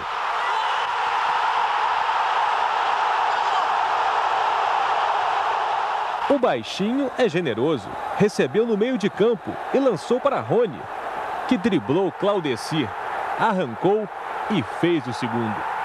[6.29, 7.89] O baixinho é generoso.
[8.19, 10.81] Recebeu no meio de campo e lançou para Rony,
[11.49, 12.89] que driblou Claudecir,
[13.39, 14.07] arrancou
[14.51, 15.80] e fez o segundo.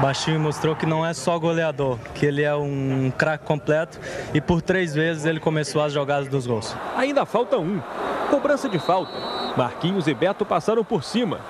[0.00, 3.98] Baixinho mostrou que não é só goleador, que ele é um craque completo
[4.34, 6.76] e por três vezes ele começou as jogadas dos gols.
[6.96, 7.80] Ainda falta um.
[8.30, 9.12] Cobrança de falta.
[9.56, 11.40] Marquinhos e Beto passaram por cima.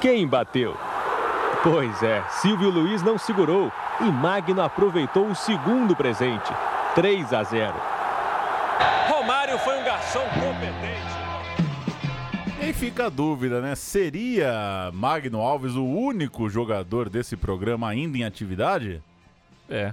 [0.00, 0.76] Quem bateu?
[1.62, 6.50] Pois é, Silvio Luiz não segurou e Magno aproveitou o segundo presente.
[6.94, 7.74] 3 a 0.
[9.08, 10.89] Romário foi um garçom competente.
[12.70, 13.74] Aí fica a dúvida, né?
[13.74, 19.02] Seria Magno Alves o único jogador desse programa ainda em atividade?
[19.68, 19.92] É.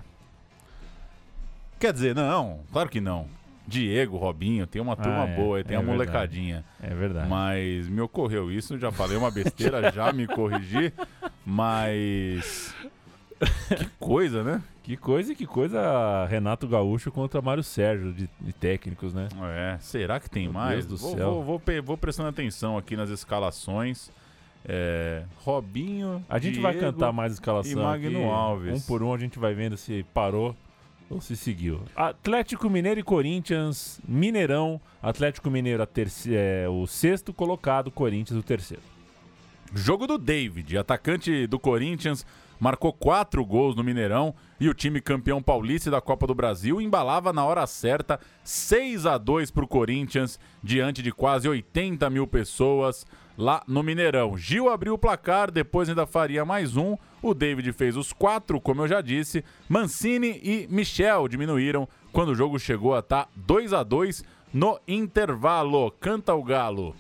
[1.80, 3.26] Quer dizer, não, claro que não.
[3.66, 5.98] Diego, Robinho, tem uma turma Ah, é, boa, tem é a verdade.
[5.98, 6.66] molecadinha.
[6.80, 7.28] É verdade.
[7.28, 10.94] Mas me ocorreu isso, já falei uma besteira, já me corrigi,
[11.44, 12.76] mas.
[13.68, 14.62] Que coisa, né?
[14.84, 19.28] Que coisa e que coisa Renato Gaúcho contra Mário Sérgio de, de técnicos, né?
[19.54, 20.86] É, será que tem Meu mais?
[20.86, 21.34] Deus do vou, céu.
[21.34, 24.10] Vou, vou, vou prestando atenção aqui nas escalações.
[24.66, 26.24] É, Robinho.
[26.30, 27.72] A gente vai Diego cantar mais escalação.
[27.72, 28.30] E Magno aqui.
[28.30, 28.84] Alves.
[28.84, 30.56] Um por um a gente vai vendo se parou
[31.10, 31.82] ou se seguiu.
[31.96, 34.80] Atlético Mineiro e Corinthians, Mineirão.
[35.02, 35.88] Atlético Mineiro
[36.28, 38.84] é, o sexto colocado, Corinthians o terceiro.
[39.74, 42.26] Jogo do David, atacante do Corinthians,
[42.60, 47.32] marcou quatro gols no Mineirão e o time campeão paulista da Copa do Brasil embalava
[47.32, 53.06] na hora certa 6 a 2 para o Corinthians diante de quase 80 mil pessoas
[53.38, 54.38] lá no Mineirão.
[54.38, 56.98] Gil abriu o placar, depois ainda faria mais um.
[57.22, 59.46] O David fez os quatro, como eu já disse.
[59.70, 65.92] Mancini e Michel diminuíram quando o jogo chegou a estar 2 a 2 no intervalo.
[65.92, 66.96] Canta o Galo.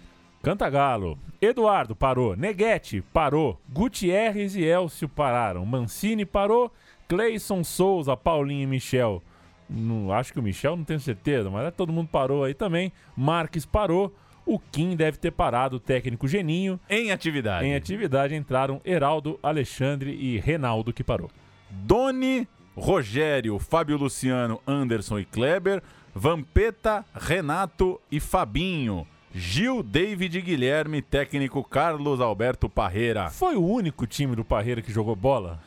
[0.48, 1.20] Canta Galo.
[1.42, 2.34] Eduardo parou.
[2.34, 3.60] Neguete parou.
[3.68, 5.66] Gutierrez e Elcio pararam.
[5.66, 6.72] Mancini parou.
[7.06, 9.22] Cleison Souza, Paulinho e Michel.
[9.70, 12.94] Não, acho que o Michel não tenho certeza, mas é, todo mundo parou aí também.
[13.14, 14.16] Marques parou.
[14.46, 16.80] O Kim deve ter parado, o técnico Geninho.
[16.90, 17.66] Em atividade.
[17.66, 21.30] Em atividade entraram Heraldo, Alexandre e Renaldo que parou.
[21.70, 25.84] Doni, Rogério, Fábio Luciano, Anderson e Kleber,
[26.16, 29.06] Vampeta, Renato e Fabinho.
[29.38, 33.30] Gil, David Guilherme, técnico Carlos Alberto Parreira.
[33.30, 35.60] Foi o único time do Parreira que jogou bola?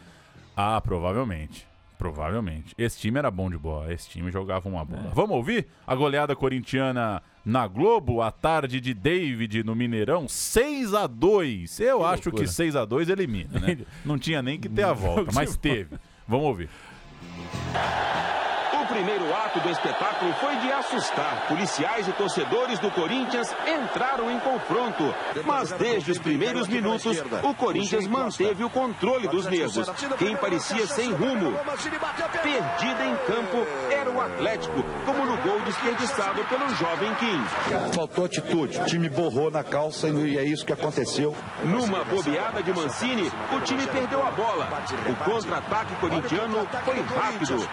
[0.57, 1.67] Ah, provavelmente.
[1.97, 2.75] Provavelmente.
[2.77, 3.93] Esse time era bom de bola.
[3.93, 5.11] Esse time jogava uma bola.
[5.15, 11.07] Vamos ouvir a goleada corintiana na Globo, a tarde de David no Mineirão, 6 a
[11.07, 12.45] 2 Eu acho loucura.
[12.45, 13.79] que 6 a 2 elimina, né?
[14.05, 15.97] Não tinha nem que ter a volta, mas teve.
[16.27, 16.69] Vamos ouvir.
[18.91, 21.47] O primeiro ato do espetáculo foi de assustar.
[21.47, 25.15] Policiais e torcedores do Corinthians entraram em confronto.
[25.47, 29.89] Mas desde os primeiros minutos, o Corinthians manteve o controle dos nervos.
[30.19, 31.57] Quem parecia sem rumo,
[32.43, 37.45] perdida em campo, era o Atlético, como no gol desperdiçado pelo jovem Kim.
[37.95, 41.37] Faltou atitude, o time borrou na calça e é isso que aconteceu.
[41.63, 44.69] Numa bobeada de Mancini, o time perdeu a bola.
[45.09, 47.69] O contra-ataque corintiano foi rápido.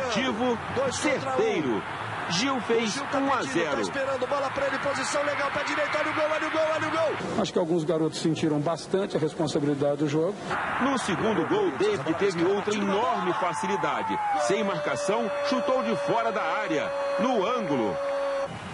[0.00, 0.58] Objetivo
[0.92, 1.82] certeiro.
[2.30, 3.80] Gil fez 1 a 0.
[3.82, 6.88] Esperando bola para ele, posição legal, pé direito, olha o gol, olha o gol, olha
[6.88, 7.42] o gol.
[7.42, 10.34] Acho que alguns garotos sentiram bastante a responsabilidade do jogo.
[10.80, 14.18] No segundo gol, David teve outra enorme facilidade.
[14.46, 17.94] Sem marcação, chutou de fora da área, no ângulo.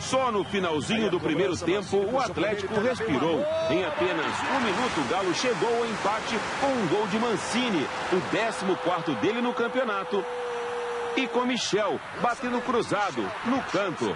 [0.00, 3.44] Só no finalzinho do primeiro tempo, o Atlético respirou.
[3.70, 4.26] Em apenas
[4.56, 9.40] um minuto, o Galo chegou ao empate com um gol de Mancini, o 14 dele
[9.40, 10.24] no campeonato.
[11.18, 14.14] E com Michel batendo cruzado no canto.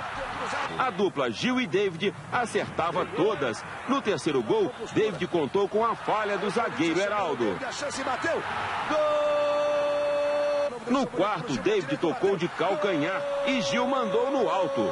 [0.79, 3.65] A dupla Gil e David acertava todas.
[3.89, 7.59] No terceiro gol, David contou com a falha do zagueiro Heraldo.
[10.87, 14.89] No quarto, David tocou de calcanhar e Gil mandou no alto.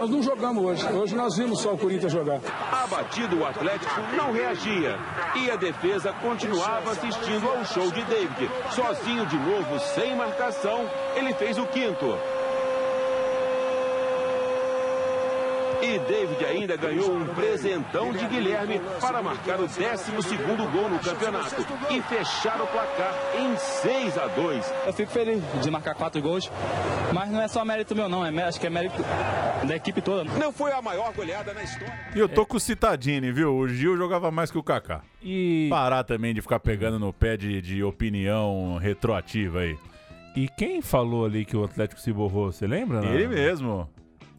[0.00, 0.86] Nós não jogamos hoje.
[0.92, 2.40] Hoje nós vimos só o Corinthians jogar.
[2.72, 4.98] Abatido, o Atlético não reagia.
[5.36, 8.50] E a defesa continuava assistindo ao show de David.
[8.74, 12.06] Sozinho de novo, sem marcação, ele fez o quinto.
[15.84, 21.56] E David ainda ganhou um presentão de Guilherme para marcar o 12º gol no campeonato
[21.90, 24.74] e fechar o placar em 6 a 2.
[24.86, 26.50] Eu fico feliz de marcar quatro gols,
[27.12, 28.96] mas não é só mérito meu não, é, acho que é mérito
[29.66, 30.24] da equipe toda.
[30.38, 31.94] Não foi a maior goleada na história.
[32.16, 33.54] E eu tô com o Citadini, viu?
[33.54, 35.02] O Gil jogava mais que o Kaká.
[35.22, 39.76] E Parar também de ficar pegando no pé de, de opinião retroativa aí.
[40.34, 43.02] E quem falou ali que o Atlético se borrou, você lembra?
[43.02, 43.12] não?
[43.12, 43.88] Ele mesmo.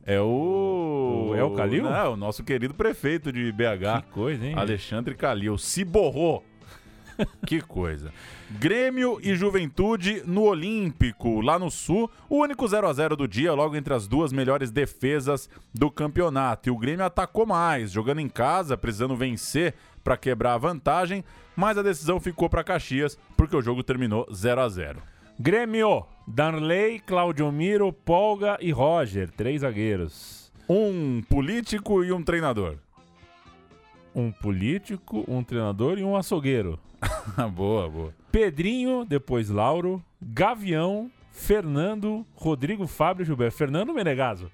[0.06, 1.30] É o.
[1.32, 1.84] O El Calil?
[1.84, 4.04] Não, o nosso querido prefeito de BH.
[4.04, 4.54] Que coisa, hein?
[4.56, 5.58] Alexandre Calil.
[5.58, 6.44] Se borrou.
[7.48, 8.12] que coisa.
[8.52, 12.12] Grêmio e Juventude no Olímpico, lá no Sul.
[12.30, 16.70] O único 0 a 0 do dia, logo entre as duas melhores defesas do campeonato.
[16.70, 21.24] E o Grêmio atacou mais, jogando em casa, precisando vencer para quebrar a vantagem.
[21.56, 27.00] Mas a decisão ficou para Caxias, porque o jogo terminou 0 a 0 Grêmio, Danley,
[27.00, 30.50] Claudio Miro, Polga e Roger, três zagueiros.
[30.68, 32.78] Um político e um treinador.
[34.16, 36.80] Um político, um treinador e um açougueiro.
[37.54, 38.14] boa, boa.
[38.32, 43.58] Pedrinho, depois Lauro, Gavião, Fernando, Rodrigo Fábio Gilberto.
[43.58, 44.50] Fernando Menegaso.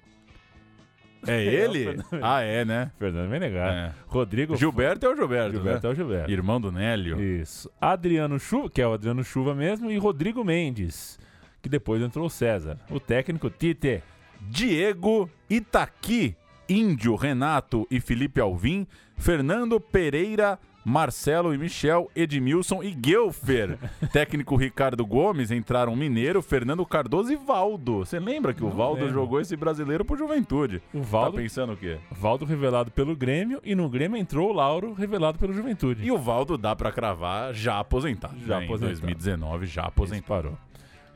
[1.26, 2.02] É ele?
[2.22, 2.90] ah, é, né?
[2.98, 3.76] Fernando Menegaso.
[3.76, 3.92] É.
[4.06, 5.52] Rodrigo Gilberto é o Gilberto.
[5.52, 5.88] Gilberto né?
[5.88, 6.30] é o Gilberto.
[6.30, 7.20] Irmão do Nélio.
[7.20, 7.70] Isso.
[7.80, 11.18] Adriano Chuva, que é o Adriano Chuva mesmo, e Rodrigo Mendes,
[11.60, 12.78] que depois entrou o César.
[12.90, 14.02] O técnico Tite.
[14.48, 16.34] Diego Itaqui,
[16.68, 23.78] Índio, Renato e Felipe Alvim, Fernando Pereira, Marcelo e Michel, Edmilson e Guelfer.
[24.12, 27.98] Técnico Ricardo Gomes, entraram Mineiro, Fernando Cardoso e Valdo.
[27.98, 29.14] Você lembra que o Não Valdo lembro.
[29.14, 30.82] jogou esse brasileiro pro Juventude?
[30.92, 31.98] O Valdo, Tá pensando o quê?
[32.10, 36.04] Valdo revelado pelo Grêmio, e no Grêmio entrou o Lauro, revelado pelo Juventude.
[36.04, 38.34] E o Valdo dá pra cravar já aposentado.
[38.46, 38.64] Já né?
[38.64, 38.92] aposentado.
[38.92, 40.22] Em 2019 já aposentado.
[40.26, 40.58] Parou.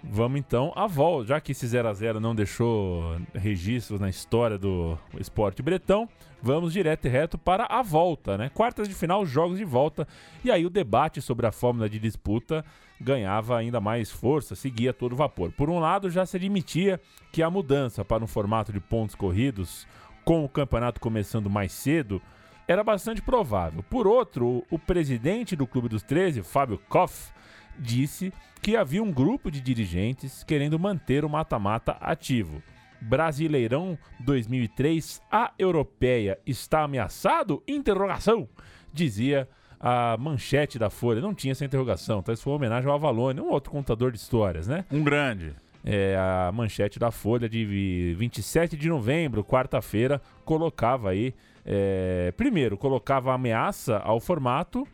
[0.09, 4.57] Vamos então à volta, já que esse 0 a 0 não deixou registros na história
[4.57, 6.09] do esporte bretão,
[6.41, 8.49] vamos direto e reto para a volta, né?
[8.49, 10.07] Quartas de final, jogos de volta,
[10.45, 12.65] e aí o debate sobre a fórmula de disputa
[13.01, 15.51] ganhava ainda mais força, seguia todo vapor.
[15.53, 17.01] Por um lado, já se admitia
[17.33, 19.87] que a mudança para um formato de pontos corridos,
[20.25, 22.23] com o campeonato começando mais cedo,
[22.69, 23.83] era bastante provável.
[23.83, 27.33] Por outro, o presidente do Clube dos 13, Fábio Koff,
[27.79, 32.63] disse que havia um grupo de dirigentes querendo manter o mata-mata ativo.
[33.01, 37.63] Brasileirão 2003, a europeia está ameaçado?
[37.69, 38.49] Interrogação,
[38.93, 39.49] dizia
[39.79, 41.21] a manchete da Folha.
[41.21, 44.19] Não tinha essa interrogação, então isso foi uma homenagem ao Avalone, um outro contador de
[44.19, 44.85] histórias, né?
[44.91, 45.55] Um grande.
[45.85, 51.33] É, a manchete da Folha de 27 de novembro, quarta-feira, colocava aí.
[51.65, 54.87] é, primeiro, colocava ameaça ao formato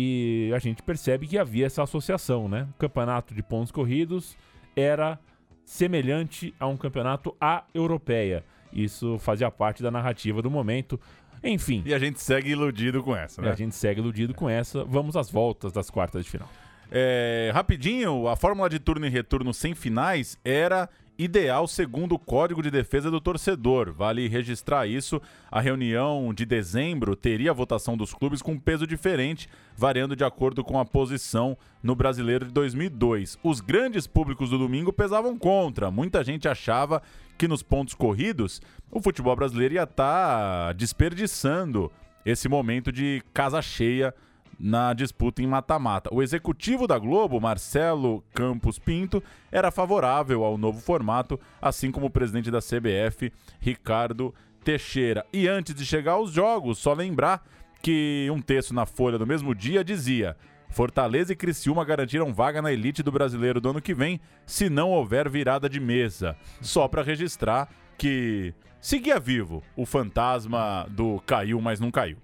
[0.00, 2.68] e a gente percebe que havia essa associação, né?
[2.70, 4.36] O campeonato de pontos corridos
[4.76, 5.18] era
[5.64, 8.44] semelhante a um campeonato A europeia.
[8.72, 11.00] Isso fazia parte da narrativa do momento.
[11.42, 11.82] Enfim.
[11.84, 13.50] E a gente segue iludido com essa, né?
[13.50, 14.84] A gente segue iludido com essa.
[14.84, 16.48] Vamos às voltas das quartas de final.
[16.90, 22.62] É, rapidinho, a fórmula de turno e retorno sem finais era ideal segundo o Código
[22.62, 23.92] de Defesa do Torcedor.
[23.92, 25.20] Vale registrar isso.
[25.50, 30.62] A reunião de dezembro teria a votação dos clubes com peso diferente, variando de acordo
[30.62, 33.36] com a posição no Brasileiro de 2002.
[33.42, 35.90] Os grandes públicos do domingo pesavam contra.
[35.90, 37.02] Muita gente achava
[37.36, 41.90] que nos pontos corridos o futebol brasileiro ia estar desperdiçando
[42.24, 44.14] esse momento de casa cheia
[44.58, 46.10] na disputa em mata-mata.
[46.12, 52.10] O executivo da Globo, Marcelo Campos Pinto, era favorável ao novo formato, assim como o
[52.10, 54.34] presidente da CBF, Ricardo
[54.64, 55.24] Teixeira.
[55.32, 57.46] E antes de chegar aos jogos, só lembrar
[57.80, 60.36] que um texto na Folha do mesmo dia dizia:
[60.70, 64.90] Fortaleza e Criciúma garantiram vaga na elite do brasileiro do ano que vem, se não
[64.90, 66.36] houver virada de mesa.
[66.60, 72.18] Só para registrar que seguia vivo o fantasma do caiu, mas não caiu.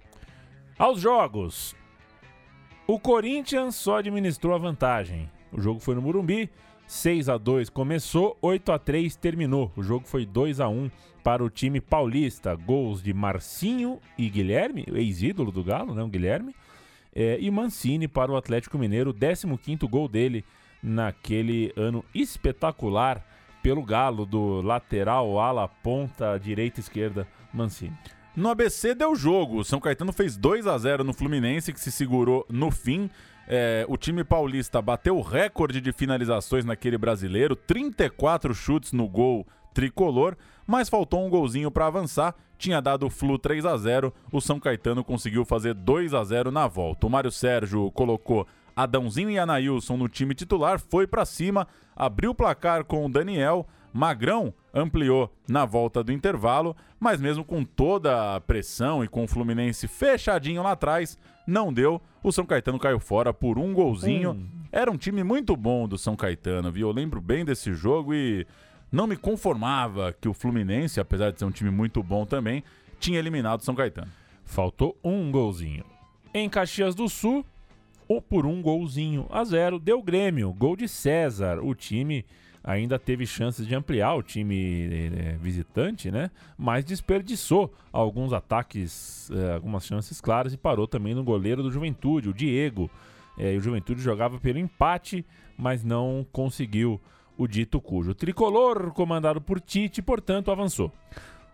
[0.79, 1.75] Aos jogos.
[2.87, 5.31] O Corinthians só administrou a vantagem.
[5.51, 6.51] O jogo foi no Murumbi,
[6.87, 9.73] 6 a 2 começou, 8 a 3 terminou.
[9.75, 10.91] O jogo foi 2 a 1
[11.23, 12.55] para o time paulista.
[12.55, 16.55] Gols de Marcinho e Guilherme, ex-ídolo do Galo, né, o Guilherme.
[17.15, 20.45] É, e Mancini para o Atlético Mineiro, o 15º gol dele
[20.83, 23.25] naquele ano espetacular
[23.63, 27.97] pelo Galo, do lateral, ala, ponta, direita, esquerda, Mancini.
[28.37, 29.65] No ABC deu jogo.
[29.65, 33.09] São Caetano fez 2 a 0 no Fluminense, que se segurou no fim.
[33.47, 39.47] É, o time paulista bateu o recorde de finalizações naquele brasileiro, 34 chutes no gol
[39.73, 42.35] tricolor, mas faltou um golzinho para avançar.
[42.59, 46.51] Tinha dado o Flu 3 a 0 o São Caetano conseguiu fazer 2 a 0
[46.51, 47.07] na volta.
[47.07, 52.35] O Mário Sérgio colocou Adãozinho e Anailson no time titular, foi para cima, abriu o
[52.35, 53.67] placar com o Daniel.
[53.93, 59.29] Magrão ampliou na volta do intervalo, mas mesmo com toda a pressão e com o
[59.29, 61.17] Fluminense fechadinho lá atrás,
[61.47, 62.03] não deu.
[62.23, 64.33] O São Caetano caiu fora por um golzinho.
[64.33, 64.47] Hum.
[64.73, 66.89] Era um time muito bom do São Caetano, viu?
[66.89, 68.47] Eu lembro bem desse jogo e
[68.91, 72.65] não me conformava que o Fluminense, apesar de ser um time muito bom também,
[72.99, 74.11] tinha eliminado o São Caetano.
[74.45, 75.85] Faltou um golzinho.
[76.33, 77.47] Em Caxias do Sul,
[78.09, 81.61] ou por um golzinho a zero, deu Grêmio, gol de César.
[81.63, 82.25] O time
[82.65, 86.31] ainda teve chances de ampliar o time eh, visitante, né?
[86.57, 92.31] Mas desperdiçou alguns ataques, eh, algumas chances claras e parou também no goleiro do Juventude,
[92.31, 92.91] o Diego.
[93.37, 95.27] E o Juventude jogava pelo empate,
[95.59, 97.01] mas não conseguiu
[97.37, 98.13] o dito cujo.
[98.13, 100.93] O tricolor, comandado por Tite, portanto, avançou.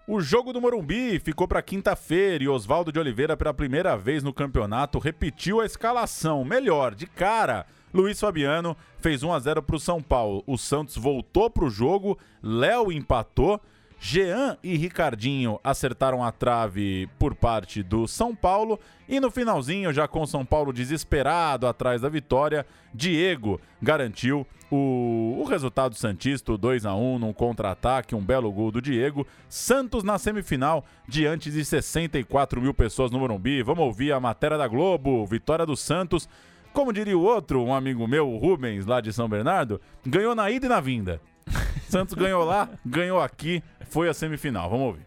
[0.06, 4.32] O jogo do Morumbi ficou para quinta-feira e Oswaldo de Oliveira, pela primeira vez no
[4.32, 6.44] campeonato, repetiu a escalação.
[6.44, 7.64] Melhor, de cara.
[7.92, 10.42] Luiz Fabiano fez 1 a 0 para o São Paulo.
[10.46, 13.60] O Santos voltou para o jogo, Léo empatou.
[14.02, 20.08] Jean e Ricardinho acertaram a trave por parte do São Paulo e no finalzinho, já
[20.08, 22.64] com o São Paulo desesperado atrás da vitória,
[22.94, 28.70] Diego garantiu o, o resultado Santista, o 2 a 1 num contra-ataque, um belo gol
[28.70, 29.26] do Diego.
[29.48, 33.62] Santos na semifinal, diante de 64 mil pessoas no Morumbi.
[33.62, 36.28] Vamos ouvir a matéria da Globo, vitória do Santos.
[36.72, 40.50] Como diria o outro, um amigo meu, o Rubens, lá de São Bernardo, ganhou na
[40.50, 41.20] ida e na vinda.
[41.88, 44.70] Santos ganhou lá, ganhou aqui, foi a semifinal.
[44.70, 45.06] Vamos ouvir.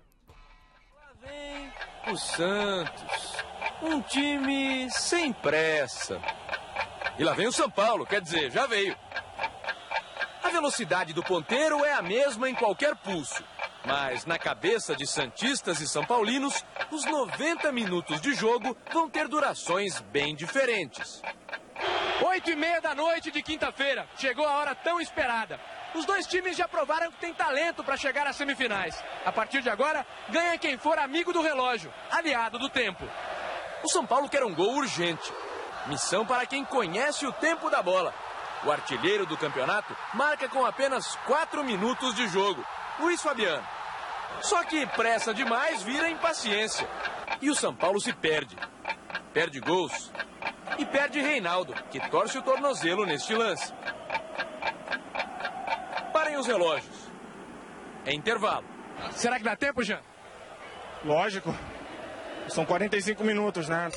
[2.11, 3.37] O Santos,
[3.81, 6.19] um time sem pressa.
[7.17, 8.95] E lá vem o São Paulo, quer dizer, já veio.
[10.53, 13.43] A velocidade do ponteiro é a mesma em qualquer pulso.
[13.83, 19.27] Mas na cabeça de Santistas e São Paulinos, os 90 minutos de jogo vão ter
[19.27, 21.23] durações bem diferentes.
[22.27, 24.07] Oito e meia da noite de quinta-feira.
[24.15, 25.59] Chegou a hora tão esperada.
[25.95, 29.03] Os dois times já provaram que tem talento para chegar às semifinais.
[29.25, 33.03] A partir de agora, ganha quem for amigo do relógio, aliado do tempo.
[33.83, 35.33] O São Paulo quer um gol urgente.
[35.87, 38.13] Missão para quem conhece o tempo da bola.
[38.65, 42.63] O artilheiro do campeonato marca com apenas quatro minutos de jogo.
[42.99, 43.65] Luiz Fabiano.
[44.41, 46.87] Só que pressa demais vira impaciência.
[47.41, 48.55] E o São Paulo se perde.
[49.33, 50.11] Perde gols.
[50.77, 53.73] E perde Reinaldo, que torce o tornozelo neste lance.
[56.11, 57.11] Parem os relógios.
[58.05, 58.65] É intervalo.
[59.11, 60.01] Será que dá tempo, Jean?
[61.03, 61.53] Lógico.
[62.47, 63.89] São 45 minutos, né?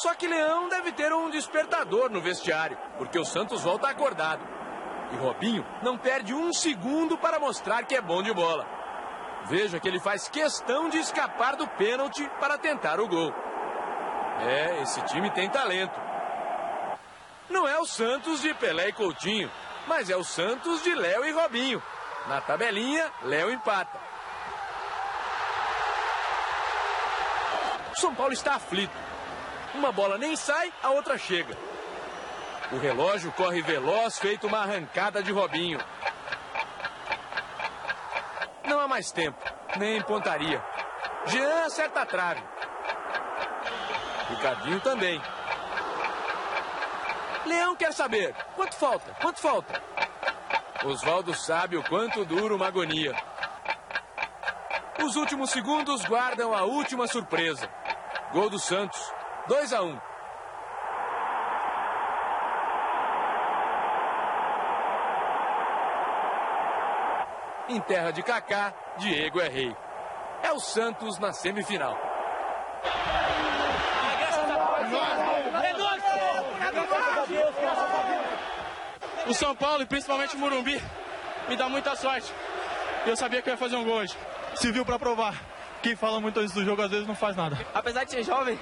[0.00, 4.42] Só que Leão deve ter um despertador no vestiário, porque o Santos volta acordado.
[5.12, 8.66] E Robinho não perde um segundo para mostrar que é bom de bola.
[9.44, 13.30] Veja que ele faz questão de escapar do pênalti para tentar o gol.
[14.40, 16.00] É, esse time tem talento.
[17.50, 19.50] Não é o Santos de Pelé e Coutinho,
[19.86, 21.82] mas é o Santos de Léo e Robinho.
[22.26, 24.00] Na tabelinha, Léo empata.
[27.96, 29.09] São Paulo está aflito.
[29.74, 31.56] Uma bola nem sai, a outra chega.
[32.72, 35.80] O relógio corre veloz, feito uma arrancada de Robinho.
[38.64, 39.38] Não há mais tempo,
[39.76, 40.62] nem pontaria.
[41.26, 42.42] Jean acerta a trave.
[44.28, 45.20] Ricardinho também.
[47.46, 48.34] Leão quer saber.
[48.54, 49.12] Quanto falta?
[49.20, 49.82] Quanto falta?
[50.84, 53.14] Oswaldo sabe o quanto dura uma agonia.
[55.02, 57.68] Os últimos segundos guardam a última surpresa.
[58.32, 59.00] Gol do Santos.
[59.48, 60.00] 2 a 1.
[67.68, 69.76] Em terra de Kaká, Diego é rei.
[70.42, 71.96] É o Santos na semifinal.
[79.26, 80.82] O São Paulo e principalmente o Murumbi
[81.48, 82.32] me dá muita sorte.
[83.06, 84.16] Eu sabia que eu ia fazer um gol hoje.
[84.56, 85.34] Se viu pra provar.
[85.82, 87.56] Quem fala muito antes do jogo às vezes não faz nada.
[87.72, 88.58] Apesar de ser jovem,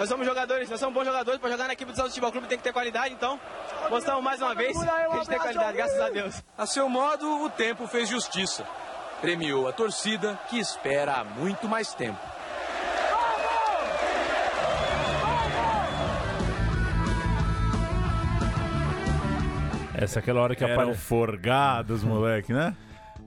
[0.00, 1.38] nós somos jogadores, nós somos bons jogadores.
[1.38, 3.38] Para jogar na equipe do Santos Futebol Clube tem que ter qualidade, então
[3.90, 6.42] mostramos mais uma vez que a gente tem qualidade, graças a Deus.
[6.56, 8.64] A seu modo, o tempo fez justiça.
[9.20, 12.18] Premiou a torcida que espera há muito mais tempo.
[19.92, 20.98] Essa é aquela hora que aparece.
[20.98, 22.74] forgados, moleque, né?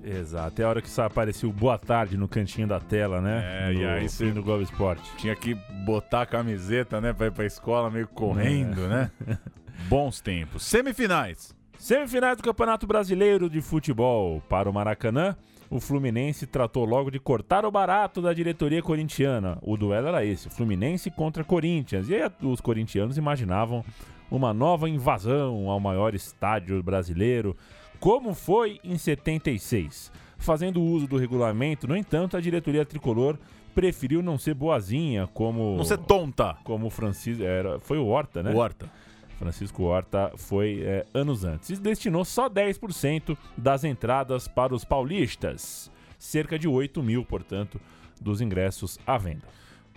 [0.04, 3.70] Exato, é a hora que só apareceu o boa tarde no cantinho da tela, né?
[3.70, 5.10] É, no e aí você- do Globo Esporte.
[5.18, 8.88] Tinha que botar a camiseta, né, pra ir pra escola meio correndo, É.
[8.90, 9.12] né?
[9.88, 10.64] Bons tempos.
[10.64, 11.56] Semifinais.
[11.78, 15.36] Semifinais do Campeonato Brasileiro de Futebol para o Maracanã.
[15.70, 19.58] O Fluminense tratou logo de cortar o barato da diretoria corintiana.
[19.62, 22.08] O duelo era esse: Fluminense contra Corinthians.
[22.10, 23.84] E aí os corintianos imaginavam
[24.30, 27.56] uma nova invasão ao maior estádio brasileiro,
[28.04, 30.12] como foi em 76.
[30.38, 33.38] Fazendo uso do regulamento, no entanto, a diretoria tricolor
[33.74, 35.78] preferiu não ser boazinha, como.
[35.78, 36.58] Não ser tonta.
[36.66, 37.42] Como o Francisco.
[37.42, 38.52] Era, foi o Horta, né?
[38.52, 38.92] O Horta.
[39.40, 41.70] Francisco Horta foi é, anos antes.
[41.70, 45.90] E destinou só 10% das entradas para os paulistas.
[46.20, 47.80] Cerca de 8 mil, portanto,
[48.20, 49.48] dos ingressos à venda.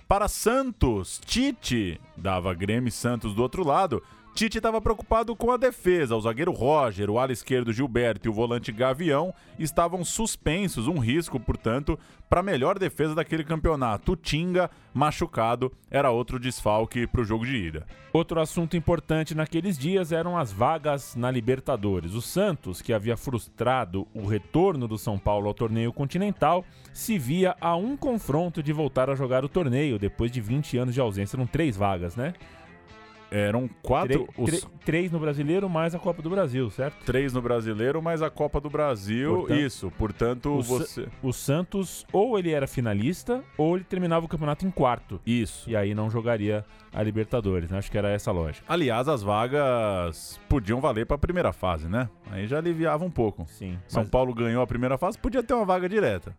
[0.07, 4.01] Para Santos, Tite dava Grêmio e Santos do outro lado.
[4.37, 6.15] Tite estava preocupado com a defesa.
[6.15, 10.87] O zagueiro Roger, o ala esquerdo Gilberto e o volante Gavião estavam suspensos.
[10.87, 14.13] Um risco, portanto, para a melhor defesa daquele campeonato.
[14.13, 17.87] O Tinga, machucado, era outro desfalque para o jogo de ida.
[18.13, 22.13] Outro assunto importante naqueles dias eram as vagas na Libertadores.
[22.13, 26.63] O Santos, que havia frustrado o retorno do São Paulo ao torneio continental,
[26.93, 30.93] se via a um confronto de voltar a jogar o torneio depois de 20 anos
[30.93, 31.39] de ausência.
[31.39, 32.35] Eram três vagas, né?
[33.31, 34.27] Eram quatro.
[34.27, 34.71] Três, os...
[34.85, 37.05] três no Brasileiro mais a Copa do Brasil, certo?
[37.05, 39.37] Três no Brasileiro mais a Copa do Brasil.
[39.37, 39.93] Portanto, isso.
[39.99, 41.05] Portanto, o você.
[41.05, 45.21] Sa o Santos, ou ele era finalista, ou ele terminava o campeonato em quarto.
[45.27, 45.69] Isso.
[45.69, 47.79] E aí não jogaria a Libertadores, né?
[47.79, 48.65] Acho que era essa a lógica.
[48.69, 52.09] Aliás, as vagas podiam valer para a primeira fase, né?
[52.31, 53.45] Aí já aliviava um pouco.
[53.49, 53.79] Sim.
[53.87, 54.11] São mas...
[54.11, 56.37] Paulo ganhou a primeira fase, podia ter uma vaga direta.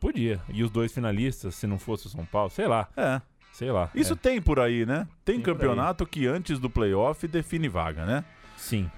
[0.00, 0.40] Podia.
[0.48, 2.88] E os dois finalistas, se não fosse o São Paulo, sei lá.
[2.96, 3.20] É.
[3.60, 3.90] Sei lá.
[3.94, 4.16] Isso é.
[4.16, 5.06] tem por aí, né?
[5.22, 8.24] Tem, tem campeonato que antes do playoff define vaga, né?
[8.56, 8.90] Sim.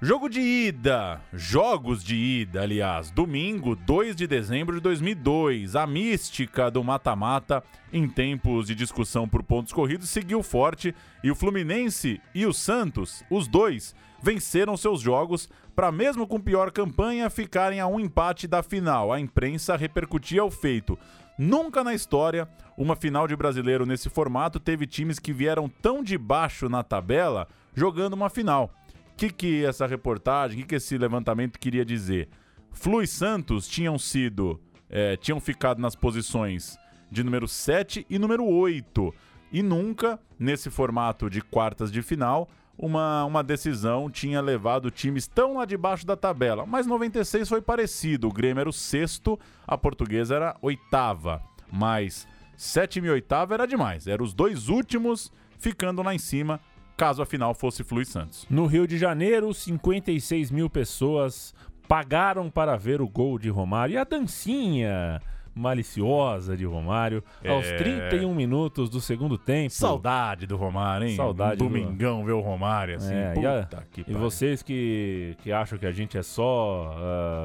[0.00, 5.76] Jogo de ida, jogos de ida, aliás, domingo, 2 de dezembro de 2002.
[5.76, 11.34] A mística do mata-mata em tempos de discussão por pontos corridos seguiu forte e o
[11.34, 17.78] Fluminense e o Santos, os dois, venceram seus jogos para mesmo com pior campanha ficarem
[17.78, 19.12] a um empate da final.
[19.12, 20.98] A imprensa repercutia o feito.
[21.38, 26.18] Nunca na história, uma final de brasileiro nesse formato teve times que vieram tão de
[26.18, 28.74] baixo na tabela jogando uma final.
[29.12, 32.28] O que, que essa reportagem, o que, que esse levantamento queria dizer?
[32.72, 34.60] Flu e Santos tinham sido.
[34.90, 36.78] É, tinham ficado nas posições
[37.10, 39.14] de número 7 e número 8.
[39.52, 42.48] E nunca, nesse formato de quartas de final,
[42.78, 46.64] uma, uma decisão tinha levado times tão lá debaixo da tabela.
[46.64, 48.28] Mas 96 foi parecido.
[48.28, 51.42] O Grêmio era o sexto, a portuguesa era oitava.
[51.70, 52.26] Mas
[52.56, 54.06] sétima e oitava era demais.
[54.06, 56.60] Eram os dois últimos ficando lá em cima,
[56.96, 58.46] caso a final fosse Flu e Santos.
[58.48, 61.52] No Rio de Janeiro, 56 mil pessoas
[61.88, 63.94] pagaram para ver o gol de Romário.
[63.94, 65.20] E a dancinha
[65.58, 67.50] maliciosa de Romário é...
[67.50, 69.70] aos 31 minutos do segundo tempo.
[69.70, 71.16] Saudade do Romário, hein?
[71.16, 72.26] Saudade um domingão do...
[72.26, 73.14] ver o Romário assim.
[73.14, 73.68] É, e, a...
[74.06, 76.94] e vocês que, que acham que a gente é só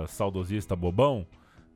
[0.03, 1.25] uh, saudosista bobão,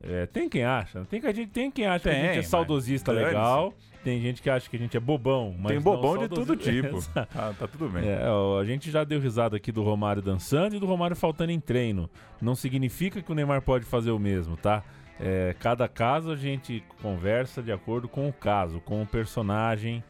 [0.00, 1.04] é, tem quem acha.
[1.06, 3.74] Tem, que, gente, tem quem acha tem, que a gente é saudosista legal.
[4.04, 5.54] Tem gente que acha que a gente é bobão.
[5.58, 6.98] Mas tem bobão de todo tipo.
[7.16, 8.08] ah, tá tudo bem.
[8.08, 11.50] É, ó, a gente já deu risada aqui do Romário dançando e do Romário faltando
[11.50, 12.08] em treino.
[12.40, 14.84] Não significa que o Neymar pode fazer o mesmo, tá?
[15.20, 20.02] É, cada caso a gente conversa de acordo com o caso, com o personagem.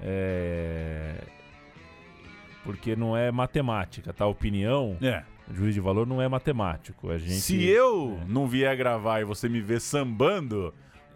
[0.00, 1.14] É,
[2.64, 4.26] porque não é matemática, tá?
[4.26, 4.96] Opinião.
[5.02, 5.24] É.
[5.52, 7.10] Juiz de valor não é matemático.
[7.10, 8.24] A gente, Se eu é.
[8.26, 10.72] não vier gravar e você me ver sambando,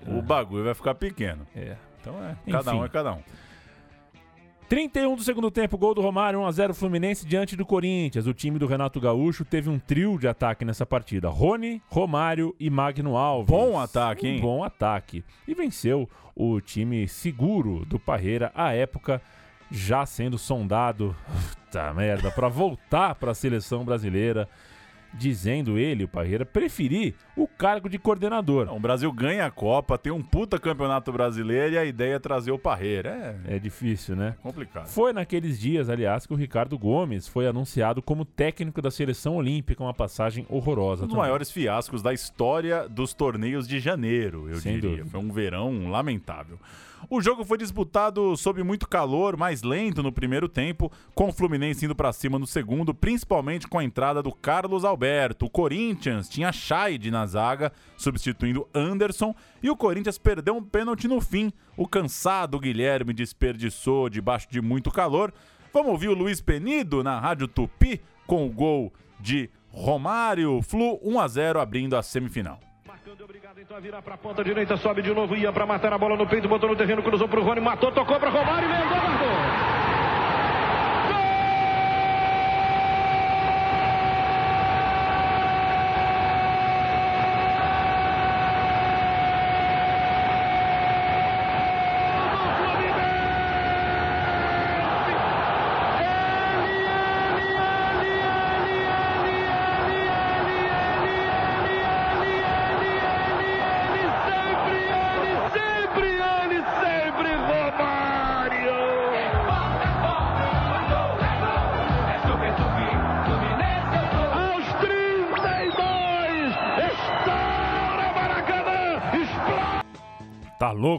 [0.06, 1.46] o bagulho vai ficar pequeno.
[1.54, 1.76] É.
[2.00, 2.36] Então é.
[2.50, 2.80] Cada Enfim.
[2.80, 3.22] um é cada um.
[4.68, 8.26] 31 do segundo tempo, gol do Romário, 1x0 Fluminense diante do Corinthians.
[8.26, 12.68] O time do Renato Gaúcho teve um trio de ataque nessa partida: Rony, Romário e
[12.68, 13.48] Magno Alves.
[13.48, 14.38] Bom ataque, hein?
[14.38, 15.24] Um bom ataque.
[15.46, 19.22] E venceu o time seguro do Parreira, à época
[19.70, 24.48] já sendo sondado, puta merda, para voltar para a seleção brasileira
[25.18, 28.66] dizendo ele, o Parreira, preferir o cargo de coordenador.
[28.66, 32.18] Não, o Brasil ganha a Copa, tem um puta campeonato brasileiro e a ideia é
[32.18, 33.38] trazer o Parreira.
[33.46, 34.36] É, é difícil, né?
[34.42, 34.86] Complicado.
[34.88, 39.82] Foi naqueles dias, aliás, que o Ricardo Gomes foi anunciado como técnico da seleção olímpica,
[39.82, 41.04] uma passagem horrorosa.
[41.04, 44.90] Um dos maiores fiascos da história dos torneios de janeiro, eu Sem diria.
[44.90, 45.10] Dúvida.
[45.10, 46.58] Foi um verão lamentável.
[47.08, 51.84] O jogo foi disputado sob muito calor, mais lento no primeiro tempo, com o Fluminense
[51.84, 55.46] indo para cima no segundo, principalmente com a entrada do Carlos Alberto.
[55.46, 61.20] O Corinthians tinha Scheid na zaga, substituindo Anderson, e o Corinthians perdeu um pênalti no
[61.20, 61.52] fim.
[61.76, 65.32] O cansado Guilherme desperdiçou debaixo de muito calor.
[65.72, 70.60] Vamos ouvir o Luiz Penido na Rádio Tupi com o gol de Romário.
[70.62, 72.65] Flu 1 a 0 abrindo a semifinal.
[73.24, 75.98] Obrigado, então a virar para a ponta direita, sobe de novo, ia para matar a
[75.98, 78.86] bola no peito, botou no terreno, cruzou para o Rony, matou, tocou para Romário, guardou.
[78.90, 79.85] Tá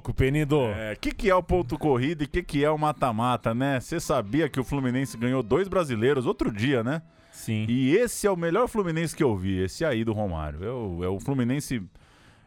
[0.07, 0.61] louco, Penido?
[0.67, 3.53] É, o que, que é o ponto corrido e o que, que é o mata-mata,
[3.53, 3.79] né?
[3.79, 7.01] Você sabia que o Fluminense ganhou dois brasileiros outro dia, né?
[7.31, 7.65] Sim.
[7.67, 10.63] E esse é o melhor Fluminense que eu vi, esse aí do Romário.
[10.63, 11.81] É o, é o Fluminense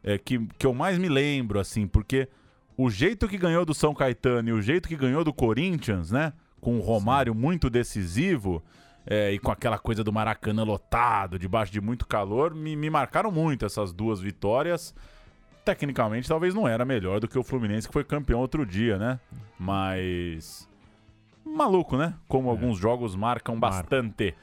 [0.03, 2.29] é, que, que eu mais me lembro, assim, porque
[2.77, 6.33] o jeito que ganhou do São Caetano e o jeito que ganhou do Corinthians, né?
[6.61, 8.63] Com o Romário muito decisivo
[9.07, 13.31] é, e com aquela coisa do Maracanã lotado, debaixo de muito calor, me, me marcaram
[13.31, 14.95] muito essas duas vitórias.
[15.71, 19.21] Tecnicamente, talvez não era melhor do que o Fluminense que foi campeão outro dia, né?
[19.57, 20.69] Mas.
[21.47, 22.15] Maluco, né?
[22.27, 24.35] Como alguns jogos marcam bastante.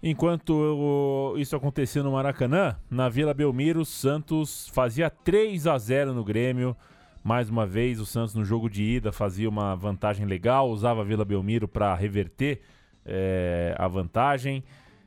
[0.00, 6.22] Enquanto o- isso acontecia no Maracanã, na Vila Belmiro, Santos fazia 3 a 0 no
[6.24, 6.76] Grêmio.
[7.24, 11.04] Mais uma vez, o Santos no jogo de ida fazia uma vantagem legal, usava a
[11.04, 12.60] Vila Belmiro para reverter
[13.04, 14.62] eh, a vantagem.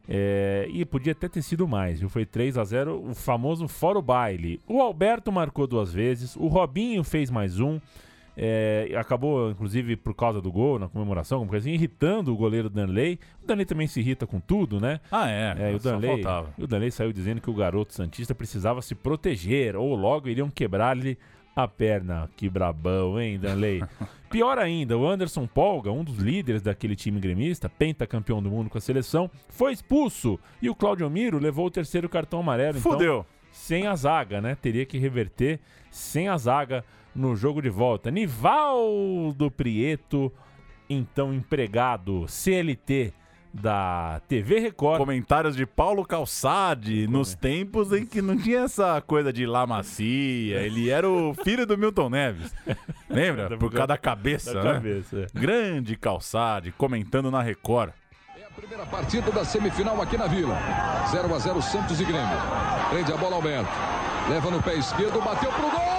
[0.07, 2.09] Eh, e podia até ter sido mais, viu?
[2.09, 4.59] Foi 3 a 0 o famoso fora o baile.
[4.67, 7.79] O Alberto marcou duas vezes, o Robinho fez mais um.
[8.37, 12.69] É, acabou, inclusive, por causa do gol, na comemoração, como coisa assim, irritando o goleiro
[12.69, 13.17] Danley.
[13.41, 14.99] O Danley também se irrita com tudo, né?
[15.09, 15.71] Ah, é.
[15.71, 16.21] e o Danley,
[16.57, 21.17] o Danley saiu dizendo que o garoto Santista precisava se proteger, ou logo iriam quebrar-lhe
[21.55, 22.29] a perna.
[22.35, 23.81] Que brabão, hein, Danley?
[24.29, 28.77] Pior ainda, o Anderson Polga, um dos líderes daquele time gremista, pentacampeão do mundo com
[28.77, 30.37] a seleção, foi expulso.
[30.61, 32.77] E o Claudio Miro levou o terceiro cartão amarelo.
[32.77, 33.25] então, Fudeu.
[33.51, 34.55] sem a zaga, né?
[34.55, 36.83] Teria que reverter sem a zaga
[37.15, 38.11] no jogo de volta.
[38.11, 40.31] Nivaldo Prieto,
[40.89, 43.13] então empregado CLT
[43.61, 44.97] da TV Record.
[44.97, 50.59] Comentários de Paulo Calçade nos tempos em que não tinha essa coisa de lá macia.
[50.61, 52.53] Ele era o filho do Milton Neves.
[53.09, 53.55] Lembra?
[53.57, 54.73] Por causa da cabeça, Da né?
[54.73, 55.39] cabeça, é.
[55.39, 57.91] Grande Calçade, comentando na Record.
[58.55, 60.57] Primeira partida da semifinal aqui na Vila.
[61.11, 62.37] 0 a 0 Santos e Grêmio.
[62.89, 63.69] Prende a bola Alberto.
[64.29, 65.94] Leva no pé esquerdo, bateu pro gol!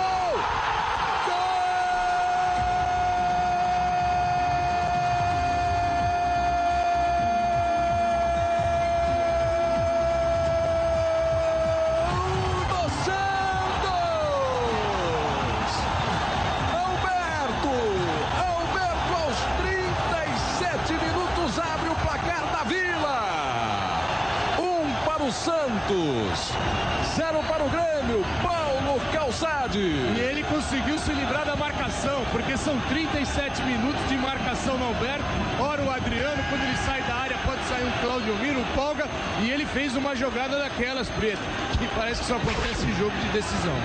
[34.86, 35.24] Alberto.
[35.60, 39.06] Ora o Adriano, quando ele sai da área, pode sair um Claudio Miro, um Polga,
[39.42, 41.42] e ele fez uma jogada daquelas, Preto,
[41.78, 43.76] que parece que só acontece em jogo de decisão.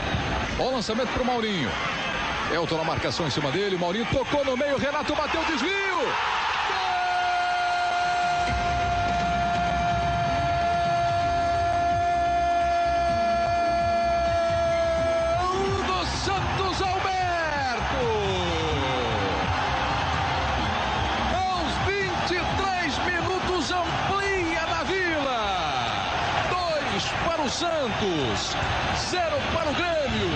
[0.59, 1.69] O lançamento pro Maurinho.
[2.53, 3.75] Elton na marcação em cima dele.
[3.75, 4.77] O Maurinho tocou no meio.
[4.77, 6.40] Renato bateu desvio.
[29.11, 30.29] Zero para o Grêmio.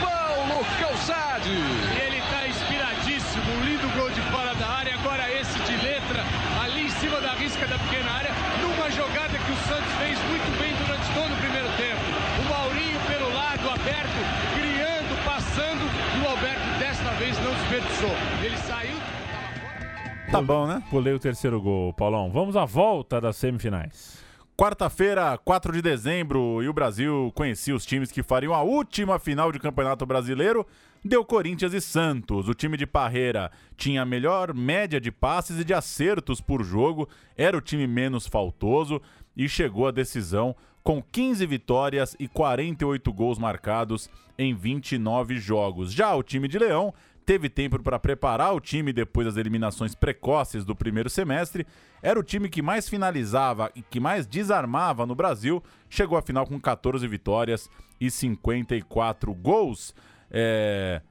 [0.00, 1.48] Paulo Calçade.
[1.48, 3.44] Ele está inspiradíssimo.
[3.64, 4.94] Lindo gol de fora da área.
[4.94, 6.24] Agora esse de letra,
[6.60, 10.58] ali em cima da risca da pequena área, numa jogada que o Santos fez muito
[10.58, 12.02] bem durante todo o primeiro tempo.
[12.40, 14.20] O Maurinho pelo lado aberto,
[14.58, 15.86] criando, passando.
[16.18, 18.16] E o Alberto desta vez não desperdiçou.
[18.42, 18.96] Ele saiu.
[20.32, 20.82] Tá bom, né?
[20.90, 22.28] Pulei o terceiro gol, Paulão.
[22.32, 24.29] Vamos à volta das semifinais.
[24.60, 29.50] Quarta-feira, 4 de dezembro, e o Brasil conhecia os times que fariam a última final
[29.50, 30.66] de Campeonato Brasileiro.
[31.02, 32.46] Deu Corinthians e Santos.
[32.46, 37.08] O time de Parreira tinha a melhor média de passes e de acertos por jogo,
[37.38, 39.00] era o time menos faltoso
[39.34, 45.90] e chegou à decisão com 15 vitórias e 48 gols marcados em 29 jogos.
[45.90, 46.92] Já o time de Leão
[47.30, 51.64] teve tempo para preparar o time depois das eliminações precoces do primeiro semestre.
[52.02, 55.62] Era o time que mais finalizava e que mais desarmava no Brasil.
[55.88, 57.70] Chegou à final com 14 vitórias
[58.00, 59.94] e 54 gols.
[60.28, 61.02] É,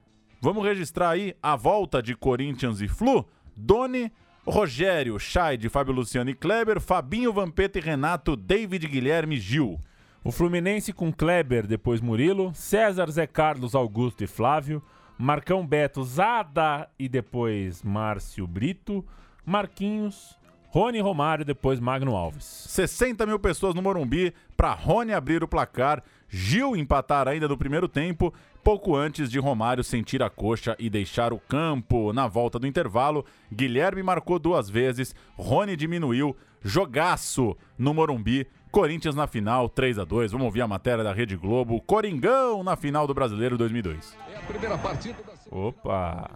[0.42, 3.26] Vamos registrar aí a volta de Corinthians e Flu.
[3.56, 4.12] Doni,
[4.46, 9.80] Rogério, Scheid, Fábio Luciano e Kleber, Fabinho, Vampeta e Renato, David, Guilherme Gil.
[10.22, 14.82] O Fluminense com Kleber, depois Murilo, César, Zé Carlos, Augusto e Flávio,
[15.22, 19.04] Marcão Beto, Zada e depois Márcio Brito,
[19.44, 20.34] Marquinhos,
[20.70, 22.42] Rony Romário, depois Magno Alves.
[22.42, 27.86] 60 mil pessoas no Morumbi para Rony abrir o placar, Gil empatar ainda no primeiro
[27.86, 28.32] tempo,
[28.64, 32.14] pouco antes de Romário sentir a coxa e deixar o campo.
[32.14, 39.26] Na volta do intervalo, Guilherme marcou duas vezes, Rony diminuiu, jogaço no Morumbi Corinthians na
[39.26, 41.80] final, 3 a 2 Vamos ouvir a matéria da Rede Globo.
[41.80, 44.16] Coringão na final do Brasileiro 2002.
[44.32, 46.30] É a primeira partida da Opa!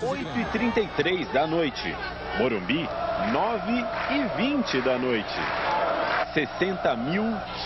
[0.00, 1.94] 8h33 da noite.
[2.38, 2.88] Morumbi,
[3.32, 3.72] 9
[4.10, 5.34] e 20 da noite.
[6.32, 7.24] 60 mil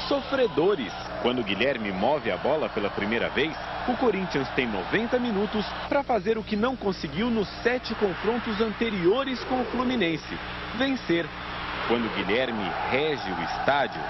[0.08, 0.92] sofredores.
[1.22, 3.54] Quando Guilherme move a bola pela primeira vez,
[3.88, 9.42] o Corinthians tem 90 minutos para fazer o que não conseguiu nos sete confrontos anteriores
[9.44, 10.38] com o Fluminense:
[10.76, 11.26] vencer.
[11.86, 14.00] Quando Guilherme rege o estádio,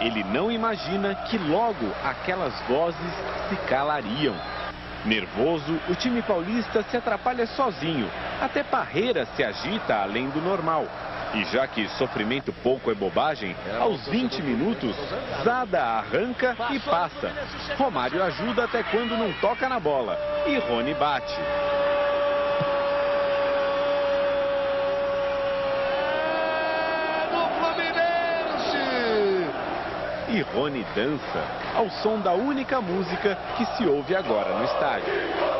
[0.00, 2.98] ele não imagina que logo aquelas vozes
[3.48, 4.34] se calariam.
[5.04, 8.10] Nervoso, o time paulista se atrapalha sozinho.
[8.40, 10.86] Até Parreira se agita além do normal.
[11.34, 14.96] E já que sofrimento pouco é bobagem, aos 20 minutos,
[15.44, 17.32] Zada arranca e passa.
[17.76, 20.18] Romário ajuda até quando não toca na bola.
[20.46, 21.34] E Rony bate.
[30.28, 35.55] E Rony dança ao som da única música que se ouve agora no estádio.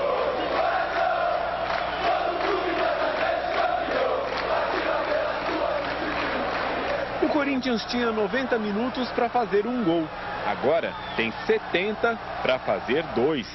[7.23, 10.07] O Corinthians tinha 90 minutos para fazer um gol.
[10.47, 13.47] Agora tem 70 para fazer dois.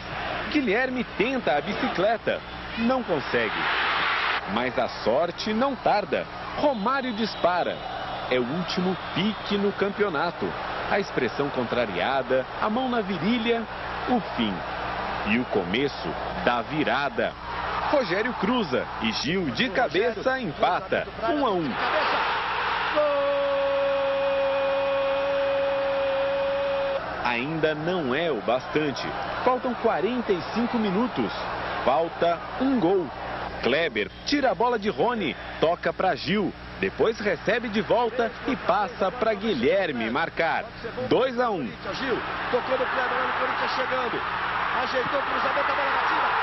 [0.51, 2.41] Guilherme tenta a bicicleta,
[2.80, 3.55] não consegue.
[4.53, 6.26] Mas a sorte não tarda.
[6.57, 7.78] Romário dispara.
[8.32, 10.51] É o último pique no campeonato.
[10.89, 13.64] A expressão contrariada, a mão na virilha,
[14.09, 14.53] o fim.
[15.28, 16.09] E o começo
[16.43, 17.32] da virada.
[17.91, 21.07] Rogério cruza e Gil de cabeça empata.
[21.30, 21.72] Um a um.
[27.24, 29.07] Ainda não é o bastante.
[29.43, 31.32] Faltam 45 minutos.
[31.86, 33.07] Falta um gol.
[33.63, 39.11] Kleber tira a bola de Rony, toca para Gil, depois recebe de volta e passa
[39.11, 40.65] para Guilherme marcar.
[41.07, 41.53] 2 a 1.
[41.53, 41.67] Um.
[41.67, 42.17] Gil
[42.49, 44.19] tocou no Kleber, olha o Corinthians chegando.
[44.82, 46.41] Ajeitou o cruzamento, a bola batida.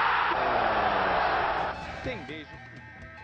[2.05, 2.49] Tem beijo.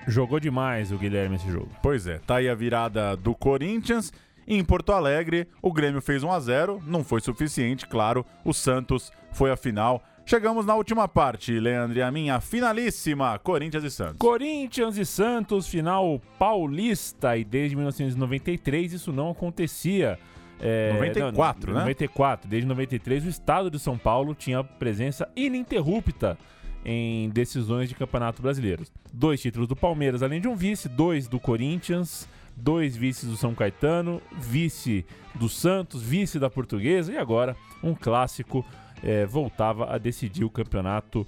[0.06, 1.70] Jogou demais o Guilherme esse jogo.
[1.82, 4.12] Pois é, tá aí a virada do Corinthians.
[4.46, 8.24] Em Porto Alegre, o Grêmio fez 1 a 0 não foi suficiente, claro.
[8.44, 10.02] O Santos foi a final.
[10.26, 14.16] Chegamos na última parte, Leandro, e a minha finalíssima, Corinthians e Santos.
[14.16, 20.18] Corinthians e Santos, final paulista, e desde 1993 isso não acontecia.
[20.60, 21.80] É, 94, não, né?
[21.80, 22.48] 94.
[22.48, 26.38] Desde 93 o estado de São Paulo tinha presença ininterrupta
[26.84, 28.84] em decisões de campeonato brasileiro.
[29.12, 32.26] Dois títulos do Palmeiras, além de um vice, dois do Corinthians,
[32.56, 38.64] dois vices do São Caetano, vice do Santos, vice da Portuguesa e agora um clássico
[39.02, 41.26] eh, voltava a decidir o campeonato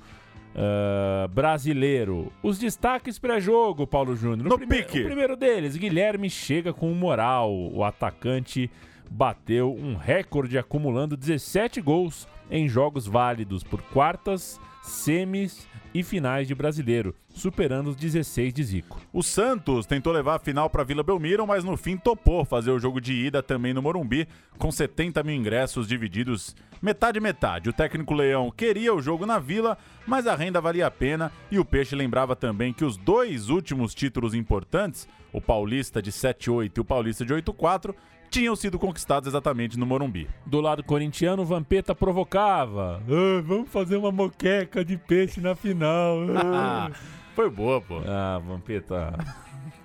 [0.59, 2.33] ah, brasileiro.
[2.43, 4.49] Os destaques pré-jogo, Paulo Júnior.
[4.49, 5.01] No prime- pique.
[5.03, 7.53] O primeiro deles, Guilherme chega com moral.
[7.53, 8.71] O atacante
[9.11, 16.55] bateu um recorde acumulando 17 gols em jogos válidos por quartas, semis e finais de
[16.55, 19.01] brasileiro, superando os 16 de Zico.
[19.13, 22.79] O Santos tentou levar a final para Vila Belmiro, mas no fim topou fazer o
[22.79, 24.29] jogo de ida também no Morumbi,
[24.59, 27.71] com 70 mil ingressos divididos metade metade.
[27.71, 29.77] O técnico Leão queria o jogo na Vila,
[30.07, 33.95] mas a renda valia a pena e o Peixe lembrava também que os dois últimos
[33.95, 37.95] títulos importantes, o Paulista de 7-8 e o Paulista de 8-4,
[38.31, 40.29] tinham sido conquistados exatamente no Morumbi.
[40.45, 43.03] Do lado corintiano, o Vampeta provocava.
[43.09, 46.19] "Ah, vamos fazer uma moqueca de peixe na final.
[46.45, 46.91] Ah."
[47.35, 48.01] Foi boa, pô.
[48.07, 49.13] Ah, Vampeta.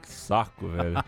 [0.02, 1.04] Que saco, velho.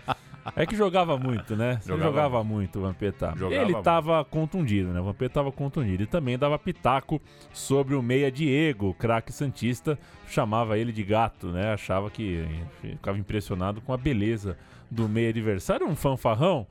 [0.57, 1.79] É que jogava muito, né?
[1.85, 3.33] Jogava jogava, muito, o Vampeta.
[3.37, 3.83] Jogava Ele muito.
[3.85, 4.99] tava contundido, né?
[4.99, 6.03] O Vampeta tava contundido.
[6.03, 7.21] E também dava pitaco
[7.53, 9.97] sobre o meia Diego, craque Santista.
[10.27, 11.71] Chamava ele de gato, né?
[11.71, 12.45] Achava que
[12.81, 14.57] ficava impressionado com a beleza
[14.91, 15.87] do meia adversário.
[15.87, 16.67] Um fanfarrão.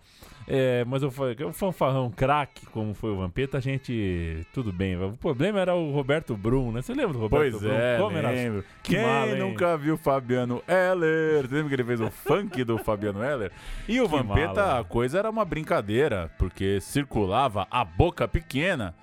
[0.47, 4.45] É, mas eu falei, o fanfarrão craque, como foi o Vampeta, a gente.
[4.53, 4.97] Tudo bem.
[4.97, 6.83] O problema era o Roberto Brum, né?
[6.83, 7.73] Você lembra do Roberto Pois Brum?
[7.73, 8.65] é, Como era- lembro.
[8.83, 11.47] Que Quem nunca viu Fabiano Heller?
[11.49, 13.53] Você lembra que ele fez o funk do Fabiano Heller?
[13.89, 14.81] E o Que Vampeta, mala.
[14.81, 18.95] a coisa era uma brincadeira, porque circulava a boca pequena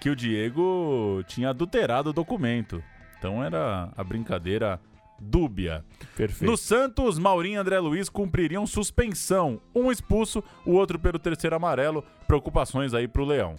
[0.00, 2.82] que o Diego tinha adulterado o documento.
[3.18, 4.80] Então era a brincadeira
[5.18, 5.84] dúbia.
[6.16, 6.50] Perfeito.
[6.50, 9.60] No Santos, Maurinho e André Luiz cumpririam suspensão.
[9.74, 12.04] Um expulso, o outro pelo terceiro amarelo.
[12.26, 13.56] Preocupações aí pro Leão.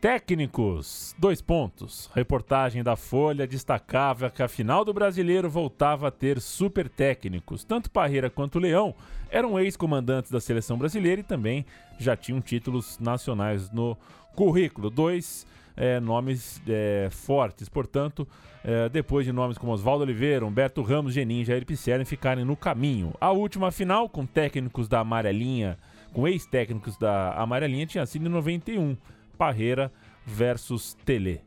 [0.00, 2.08] Técnicos, dois pontos.
[2.14, 7.64] Reportagem da Folha destacava que a final do brasileiro voltava a ter super técnicos.
[7.64, 8.94] Tanto Parreira quanto Leão
[9.28, 11.66] eram ex-comandantes da seleção brasileira e também
[11.98, 13.94] já tinham títulos nacionais no
[14.34, 14.88] currículo.
[14.88, 15.46] Dois
[15.76, 18.26] é, nomes é, fortes, portanto,
[18.64, 23.14] é, depois de nomes como Oswaldo Oliveira, Humberto Ramos, Genin Jair Pisserni ficarem no caminho.
[23.20, 25.78] A última final, com técnicos da amarelinha,
[26.12, 28.96] com ex-técnicos da amarelinha, tinha sido em 91.
[29.38, 29.90] Parreira
[30.26, 31.40] versus Tele.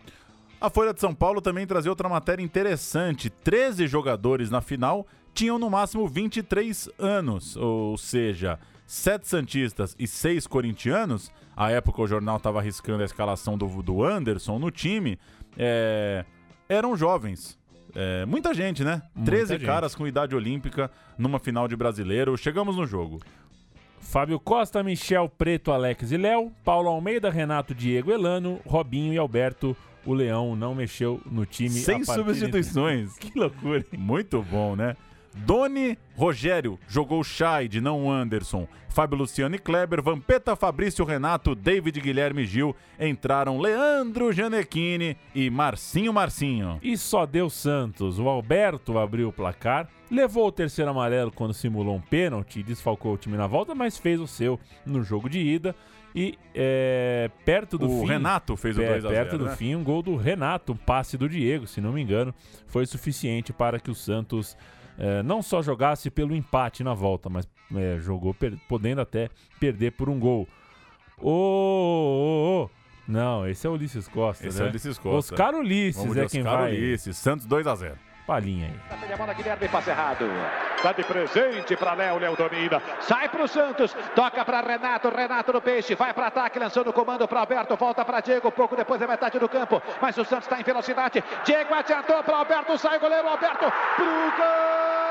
[0.59, 3.29] A Folha de São Paulo também trazia outra matéria interessante.
[3.29, 8.57] 13 jogadores na final tinham no máximo 23 anos, ou seja,
[8.87, 11.31] 7 Santistas e 6 corintianos.
[11.55, 15.19] À época o jornal estava arriscando a escalação do, do Anderson no time.
[15.57, 16.25] É,
[16.67, 17.57] eram jovens.
[17.95, 19.03] É, muita gente, né?
[19.15, 19.65] Muita 13 gente.
[19.65, 22.35] caras com idade olímpica numa final de brasileiro.
[22.37, 23.19] Chegamos no jogo.
[23.99, 29.75] Fábio Costa, Michel Preto, Alex e Léo, Paulo Almeida, Renato, Diego Elano, Robinho e Alberto.
[30.05, 31.69] O Leão não mexeu no time.
[31.69, 33.15] Sem substituições.
[33.17, 33.77] Que loucura.
[33.79, 33.99] hein?
[33.99, 34.95] Muito bom, né?
[35.35, 38.67] Doni Rogério jogou Scheid, não Anderson.
[38.89, 42.75] Fábio Luciano e Kleber, Vampeta, Fabrício Renato, David Guilherme Gil.
[42.99, 46.79] Entraram Leandro Janequini e Marcinho Marcinho.
[46.81, 48.19] E só deu Santos.
[48.19, 53.15] O Alberto abriu o placar, levou o terceiro amarelo quando simulou um pênalti e desfalcou
[53.15, 55.75] o time na volta, mas fez o seu no jogo de ida.
[56.15, 58.07] E é, perto do O fim.
[58.07, 59.55] Renato fez o é, 2 a 0, Perto do né?
[59.55, 62.31] fim, um gol do Renato, um passe do Diego, se não me engano,
[62.67, 64.55] foi suficiente para que o Santos
[64.97, 68.35] é, não só jogasse pelo empate na volta, mas é, jogou
[68.67, 69.29] podendo até
[69.59, 70.47] perder por um gol.
[71.19, 72.69] Ô, ô, ô,
[73.07, 74.47] Não, esse é o Ulisses Costa.
[74.47, 74.65] Esse né?
[74.65, 75.33] é o Ulisses Costa.
[75.33, 76.71] Oscar Ulisses Vamos é quem Oscar vai.
[76.75, 78.12] Ulisses, Santos 2 a 0.
[78.25, 79.13] Palhinha aí.
[79.13, 80.25] A bola, Guilherme, passe errado.
[80.81, 82.81] Tá de presente para Léo, Léo domina.
[83.01, 86.93] Sai para o Santos, toca para Renato, Renato no peixe, vai para ataque, lançando o
[86.93, 90.45] comando para Alberto, volta para Diego, pouco depois da metade do campo, mas o Santos
[90.45, 91.23] está em velocidade.
[91.43, 95.02] Diego adiantou para Alberto, sai o goleiro Alberto pro gol!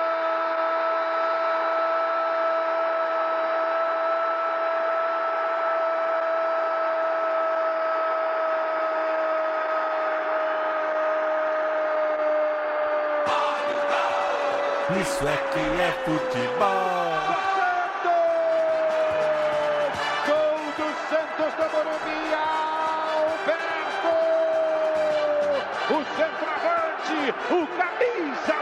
[15.03, 17.12] Isso é que é futebol.
[20.28, 22.20] Gol do Santos do Morumbi,
[23.03, 24.14] Alberto!
[25.90, 27.18] O centroavante,
[27.50, 28.57] o camisa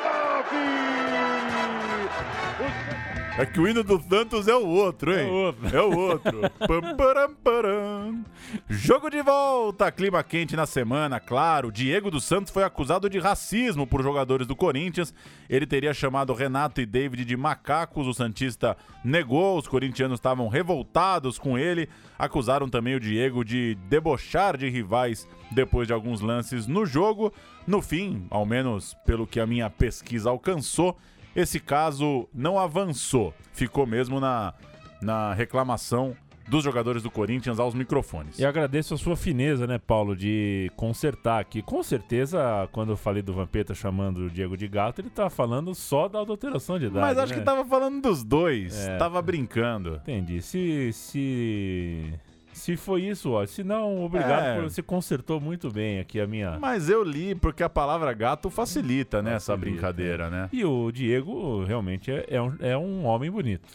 [2.59, 3.00] 9!
[3.41, 5.27] É que o hino do Santos é o outro, hein?
[5.27, 5.77] É o outro.
[5.77, 6.41] É o outro.
[6.59, 8.25] Pam, param, param.
[8.69, 11.73] Jogo de volta, clima quente na semana, claro.
[11.73, 15.15] Diego dos Santos foi acusado de racismo por jogadores do Corinthians.
[15.49, 18.07] Ele teria chamado Renato e David de macacos.
[18.07, 21.89] O Santista negou, os corintianos estavam revoltados com ele.
[22.19, 27.33] Acusaram também o Diego de debochar de rivais depois de alguns lances no jogo.
[27.67, 30.99] No fim, ao menos pelo que a minha pesquisa alcançou,
[31.35, 34.55] esse caso não avançou, ficou mesmo na,
[35.01, 36.17] na reclamação
[36.49, 38.37] dos jogadores do Corinthians aos microfones.
[38.39, 41.63] E agradeço a sua fineza, né, Paulo, de consertar aqui.
[41.63, 45.73] Com certeza, quando eu falei do Vampeta chamando o Diego de gato, ele tava falando
[45.77, 47.07] só da adulteração de idade.
[47.07, 47.39] Mas acho né?
[47.39, 48.97] que tava falando dos dois, É.
[48.99, 49.97] tava brincando.
[50.03, 50.43] Entendi.
[50.43, 50.93] Se.
[50.93, 52.13] Se.
[52.61, 53.45] Se foi isso, ó.
[53.47, 54.55] Se não, obrigado É.
[54.57, 56.59] por você consertou muito bem aqui a minha.
[56.61, 60.49] Mas eu li porque a palavra gato facilita, né, essa Facilita, brincadeira, né?
[60.53, 63.67] E o Diego realmente é, é um, é um homem bonito.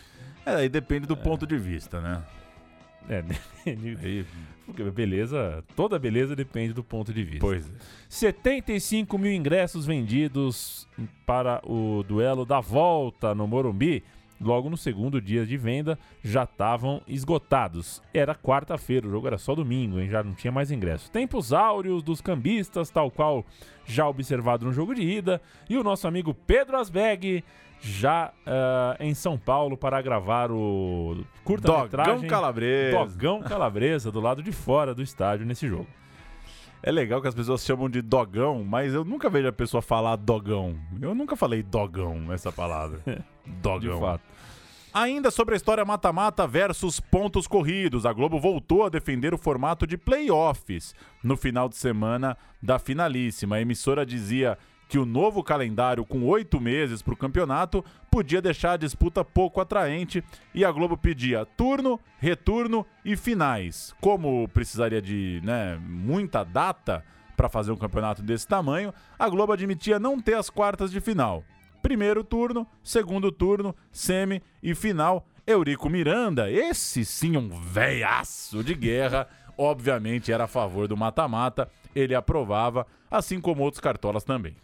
[0.46, 2.22] É, aí depende do ponto de vista, né?
[3.10, 3.22] É,
[3.66, 4.26] depende.
[4.66, 7.40] Porque beleza, toda beleza depende do ponto de vista.
[7.40, 7.72] Pois é.
[8.08, 10.88] 75 mil ingressos vendidos
[11.26, 14.04] para o duelo da volta no Morumbi.
[14.40, 18.02] Logo no segundo dia de venda já estavam esgotados.
[18.14, 20.10] Era quarta-feira, o jogo era só domingo, hein?
[20.10, 21.10] já não tinha mais ingressos.
[21.10, 23.46] Tempos áureos dos cambistas, tal qual
[23.86, 25.42] já observado no jogo de ida.
[25.70, 27.44] E o nosso amigo Pedro Asbeg
[27.82, 32.98] já ah, em São Paulo para gravar o curta-metragem Dogão Calabresa.
[32.98, 35.88] Dogão Calabresa, do lado de fora do estádio nesse jogo.
[36.84, 40.18] É legal que as pessoas chamam de dogão, mas eu nunca vejo a pessoa falar
[40.18, 40.76] dogão.
[41.02, 43.00] Eu nunca falei dogão essa palavra.
[43.46, 43.96] dogão.
[43.96, 44.24] De fato.
[44.94, 49.86] Ainda sobre a história mata-mata versus pontos corridos, a Globo voltou a defender o formato
[49.86, 53.58] de playoffs no final de semana da finalíssima.
[53.58, 58.72] A emissora dizia que o novo calendário, com oito meses para o campeonato, podia deixar
[58.72, 60.24] a disputa pouco atraente
[60.54, 63.94] e a Globo pedia turno, retorno e finais.
[64.00, 67.04] Como precisaria de né, muita data
[67.36, 71.44] para fazer um campeonato desse tamanho, a Globo admitia não ter as quartas de final.
[71.86, 75.24] Primeiro turno, segundo turno, semi e final.
[75.46, 82.16] Eurico Miranda, esse sim um veiaço de guerra, obviamente era a favor do mata-mata, ele
[82.16, 84.56] aprovava, assim como outros cartolas também.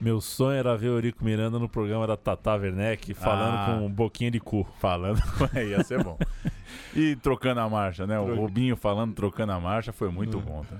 [0.00, 3.66] Meu sonho era ver o Eurico Miranda no programa da Tata Werneck falando Ah.
[3.78, 4.66] com um boquinha de cu.
[4.78, 5.20] Falando,
[5.54, 6.16] é, ia ser bom.
[6.96, 8.18] E trocando a marcha, né?
[8.18, 10.64] O Rubinho falando, trocando a marcha, foi muito bom.
[10.64, 10.76] Tá?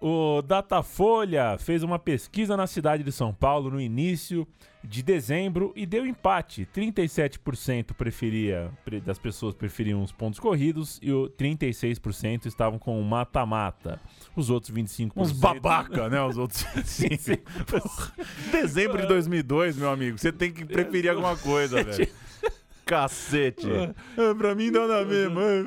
[0.00, 4.48] O Datafolha fez uma pesquisa na cidade de São Paulo no início
[4.86, 6.68] de dezembro e deu empate.
[6.74, 13.04] 37% preferia pre- das pessoas preferiam os pontos corridos e o 36% estavam com o
[13.04, 14.00] mata-mata.
[14.36, 15.12] Os outros 25%.
[15.16, 16.22] Uns babaca, né?
[16.22, 16.64] Os outros.
[16.84, 17.36] Sim, sim.
[17.66, 18.12] Porra.
[18.50, 20.18] Dezembro de 2002, meu amigo.
[20.18, 22.08] Você tem que preferir alguma coisa, velho.
[22.84, 23.66] Cacete.
[24.16, 25.42] É, pra mim dá na mesma.
[25.42, 25.62] é,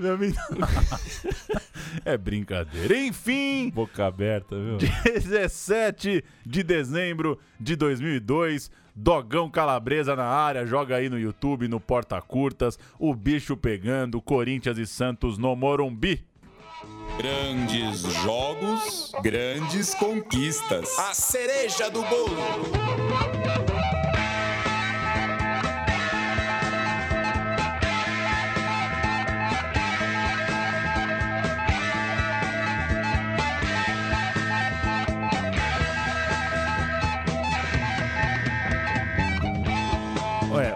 [0.00, 1.60] Pra mim dá-
[2.04, 2.96] É brincadeira.
[2.96, 3.70] Enfim.
[3.70, 4.76] Boca aberta, viu?
[4.78, 8.70] 17 de dezembro de 2002.
[8.94, 12.78] Dogão Calabresa na área, joga aí no YouTube, no Porta Curtas.
[12.98, 16.22] O bicho pegando, Corinthians e Santos no Morumbi.
[17.18, 20.98] Grandes jogos, grandes conquistas.
[20.98, 22.36] A cereja do bolo.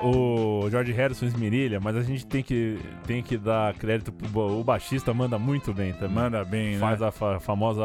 [0.06, 4.62] O George Harrison esmirilha, mas a gente tem que, tem que dar crédito pro o
[4.62, 6.14] baixista manda muito bem também.
[6.14, 6.78] Manda bem, né?
[6.78, 7.84] Faz a fa- famosa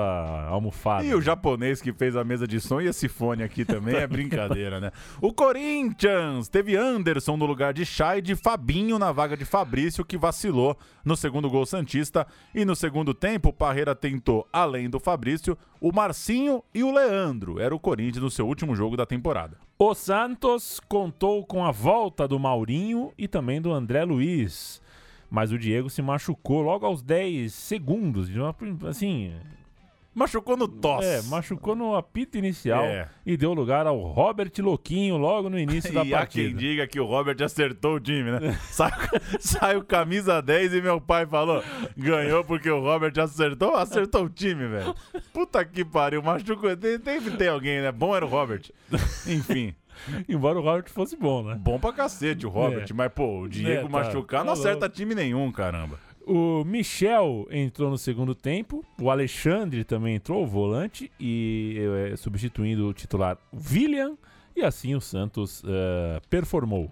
[0.50, 1.06] almofada.
[1.06, 4.06] E o japonês que fez a mesa de som e esse fone aqui também é
[4.08, 4.92] brincadeira, né?
[5.22, 10.18] O Corinthians teve Anderson no lugar de Chay de Fabinho na vaga de Fabrício, que
[10.18, 12.26] vacilou no segundo gol Santista.
[12.54, 17.60] E no segundo tempo, o Parreira tentou, além do Fabrício, o Marcinho e o Leandro.
[17.60, 19.58] Era o Corinthians no seu último jogo da temporada.
[19.78, 24.82] O Santos contou com a volta do Maurinho e também do André Luiz.
[25.30, 28.30] Mas o Diego se machucou logo aos 10 segundos.
[28.88, 29.32] Assim.
[30.14, 31.08] Machucou no tosse.
[31.08, 33.08] É, machucou no apito inicial É.
[33.26, 36.48] e deu lugar ao Robert Louquinho logo no início da E há partida.
[36.50, 38.58] quem diga que o Robert acertou o time, né?
[38.72, 38.92] Sai,
[39.40, 41.64] sai o camisa 10 e meu pai falou:
[41.96, 43.76] ganhou porque o Robert acertou?
[43.76, 44.96] Acertou o time, velho.
[45.32, 46.76] Puta que pariu, machucou.
[46.76, 47.92] Tem- tem alguém, né?
[47.92, 48.64] Bom era o Robert.
[49.28, 49.74] Enfim.
[50.30, 51.56] Embora o Robert fosse bom, né?
[51.60, 52.94] Bom pra cacete o Robert, É.
[52.94, 53.90] mas pô, o Diego É, tá.
[53.90, 56.00] machucar não acerta time nenhum, caramba.
[56.32, 61.76] O Michel entrou no segundo tempo, o Alexandre também entrou, o volante, e
[62.12, 64.16] eh, substituindo o titular William,
[64.56, 66.92] e assim o Santos eh, performou.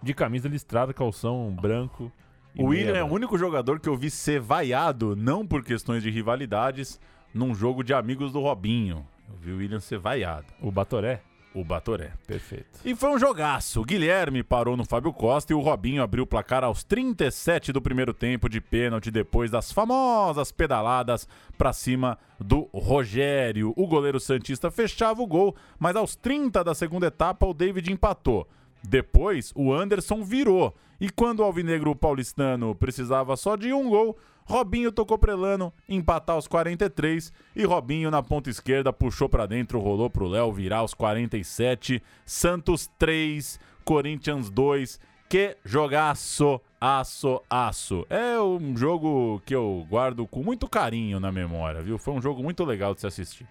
[0.00, 2.12] De camisa listrada, calção branco.
[2.54, 5.64] e O William meia é o único jogador que eu vi ser vaiado, não por
[5.64, 7.00] questões de rivalidades,
[7.34, 9.04] num jogo de amigos do Robinho.
[9.30, 10.46] Eu vi o William ser vaiado.
[10.60, 11.22] O Batoré?
[11.54, 12.10] O Batoré.
[12.26, 12.80] Perfeito.
[12.84, 13.80] E foi um jogaço.
[13.80, 17.80] O Guilherme parou no Fábio Costa e o Robinho abriu o placar aos 37 do
[17.80, 23.72] primeiro tempo de pênalti depois das famosas pedaladas pra cima do Rogério.
[23.76, 28.48] O goleiro Santista fechava o gol, mas aos 30 da segunda etapa o David empatou.
[28.82, 30.74] Depois, o Anderson virou.
[31.00, 36.36] E quando o Alvinegro Paulistano precisava só de um gol, Robinho tocou pra Elano empatar
[36.36, 40.94] aos 43 e Robinho na ponta esquerda puxou pra dentro, rolou pro Léo virar aos
[40.94, 42.02] 47.
[42.26, 45.00] Santos 3, Corinthians 2.
[45.28, 48.06] Que jogaço, aço, aço.
[48.10, 51.98] É um jogo que eu guardo com muito carinho na memória, viu?
[51.98, 53.48] Foi um jogo muito legal de se assistir.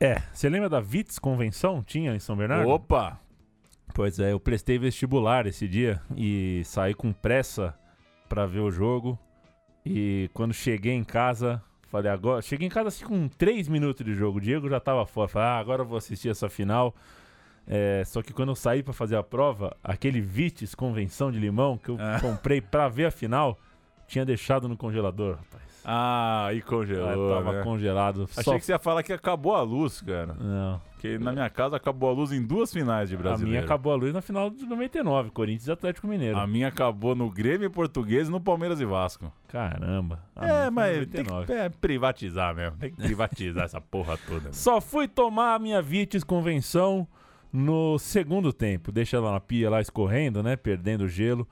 [0.00, 1.82] É, você lembra da Vitz Convenção?
[1.82, 2.68] Tinha em São Bernardo?
[2.68, 3.20] Opa!
[3.94, 7.74] Pois é, eu prestei vestibular esse dia e saí com pressa
[8.28, 9.18] pra ver o jogo.
[9.88, 12.42] E quando cheguei em casa, falei agora.
[12.42, 14.38] Cheguei em casa assim com 3 minutos de jogo.
[14.38, 15.28] O Diego já tava fora.
[15.28, 16.92] Falei, ah, agora eu vou assistir essa final.
[17.68, 21.78] É, só que quando eu saí pra fazer a prova, aquele Vites Convenção de Limão
[21.78, 23.58] que eu comprei pra ver a final,
[24.06, 25.66] tinha deixado no congelador, rapaz.
[25.88, 27.30] Ah, e congelou.
[27.32, 27.62] Ah, tava né?
[27.62, 28.24] congelado.
[28.30, 30.34] Achei Só- que você ia falar que acabou a luz, cara.
[30.34, 30.80] Não.
[30.90, 33.50] Porque na minha casa acabou a luz em duas finais de A brasileiro.
[33.50, 36.36] minha acabou a luz na final de 99, Corinthians e Atlético Mineiro.
[36.38, 39.32] A minha acabou no Grêmio Português e no Palmeiras e Vasco.
[39.46, 40.18] Caramba.
[40.34, 41.46] A É, mas 99.
[41.46, 42.76] tem que é, privatizar mesmo.
[42.78, 44.40] Tem que privatizar essa porra toda.
[44.40, 44.52] meu.
[44.54, 47.06] Só fui tomar a minha Vites Convenção
[47.52, 48.90] no segundo tempo.
[48.90, 50.56] Deixa ela na pia lá escorrendo, né?
[50.56, 51.46] Perdendo gelo.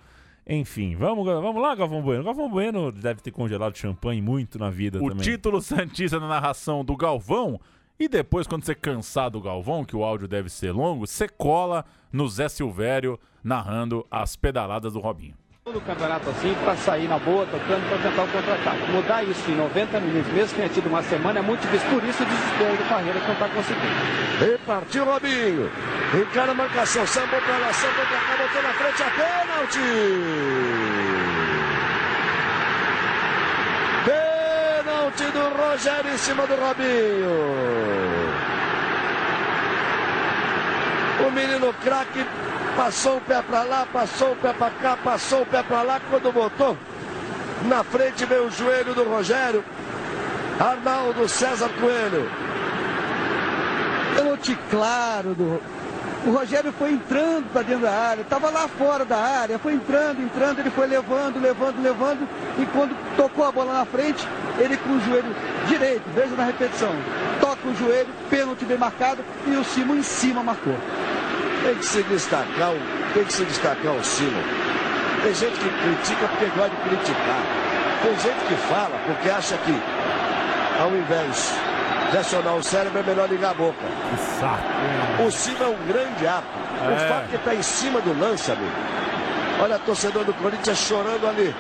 [0.47, 2.23] Enfim, vamos, vamos lá, Galvão Bueno.
[2.23, 5.25] Galvão Bueno deve ter congelado champanhe muito na vida O também.
[5.25, 7.59] título Santista na narração do Galvão.
[7.99, 11.85] E depois, quando você cansar do Galvão, que o áudio deve ser longo, você cola
[12.13, 15.35] no Zé Silvério narrando as pedaladas do Robinho.
[15.65, 18.93] Todo campeonato assim para sair na boa, tocando para tentar o contra-ataque.
[18.93, 21.89] Mudar isso em 90 minutos, mesmo que tenha tido uma semana, é muito difícil.
[21.89, 23.87] Por isso o desespero do Parreira que não está conseguindo.
[24.43, 25.71] E partiu Robinho.
[26.13, 27.07] Encara a marcação.
[27.07, 29.79] Sambou pra lá, sambou pra cá, botou na frente a pênalti.
[34.85, 37.65] Pênalti do Rogério em cima do Robinho.
[41.27, 42.23] O menino craque
[42.77, 46.01] passou o pé para lá, passou o pé para cá, passou o pé para lá.
[46.11, 46.77] Quando botou
[47.65, 49.65] na frente veio o joelho do Rogério.
[50.59, 52.31] Arnaldo César Coelho.
[54.15, 55.61] Pênalti claro do.
[56.27, 60.23] O Rogério foi entrando para dentro da área, estava lá fora da área, foi entrando,
[60.23, 62.27] entrando, ele foi levando, levando, levando,
[62.59, 64.27] e quando tocou a bola na frente,
[64.59, 65.37] ele com o joelho
[65.69, 66.95] direito, veja na repetição,
[67.43, 70.77] toca o joelho, pênalti bem marcado, e o Simon em cima marcou.
[71.65, 74.43] Tem que se destacar, o- tem que se destacar o Simon.
[75.23, 77.41] Tem gente que critica porque gosta de criticar.
[78.03, 79.75] Tem gente que fala porque acha que,
[80.81, 81.55] ao invés
[82.11, 83.79] de acionar o cérebro, é melhor ligar a boca.
[84.11, 85.23] Que saco.
[85.27, 86.45] O Simon é um grande ato.
[86.87, 87.09] O É.
[87.09, 88.71] fato que está em cima do lance, amigo.
[89.63, 91.55] Olha, torcedor do Corinthians chorando ali.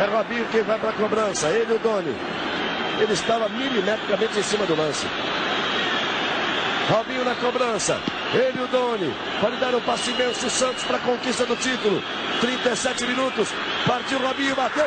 [0.00, 2.16] É Robinho quem vai para a cobrança, ele e o Doni.
[3.00, 5.06] Ele estava milimetricamente em cima do lance.
[6.88, 8.00] Robinho na cobrança.
[8.32, 9.14] Ele e o Doni.
[9.40, 12.02] Pode dar um passe imenso Santos para a conquista do título.
[12.40, 13.50] 37 minutos.
[13.86, 14.86] Partiu Robinho, bateu.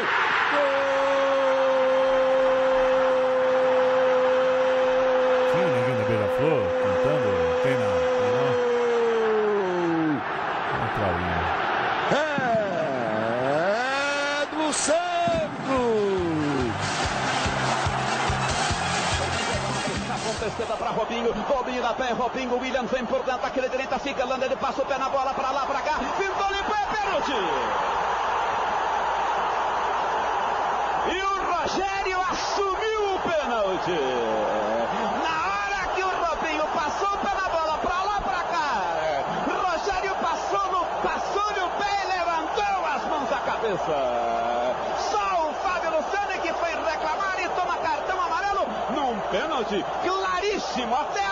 [22.42, 25.34] Robinho, William vem por dentro, aquele direita fica, Landa, ele passa o pé na bola,
[25.34, 27.34] para lá, para cá, pintou, limpou, é pênalti!
[31.14, 34.00] E o Rogério assumiu o pênalti!
[35.22, 39.24] Na hora que o Robinho passou o pé na bola, para lá, para cá,
[39.70, 44.76] Rogério passou no, passou no pé e levantou as mãos à cabeça!
[45.12, 50.96] Só o Fábio Luciano que foi reclamar e toma cartão amarelo num pênalti claríssimo.
[50.96, 51.31] Até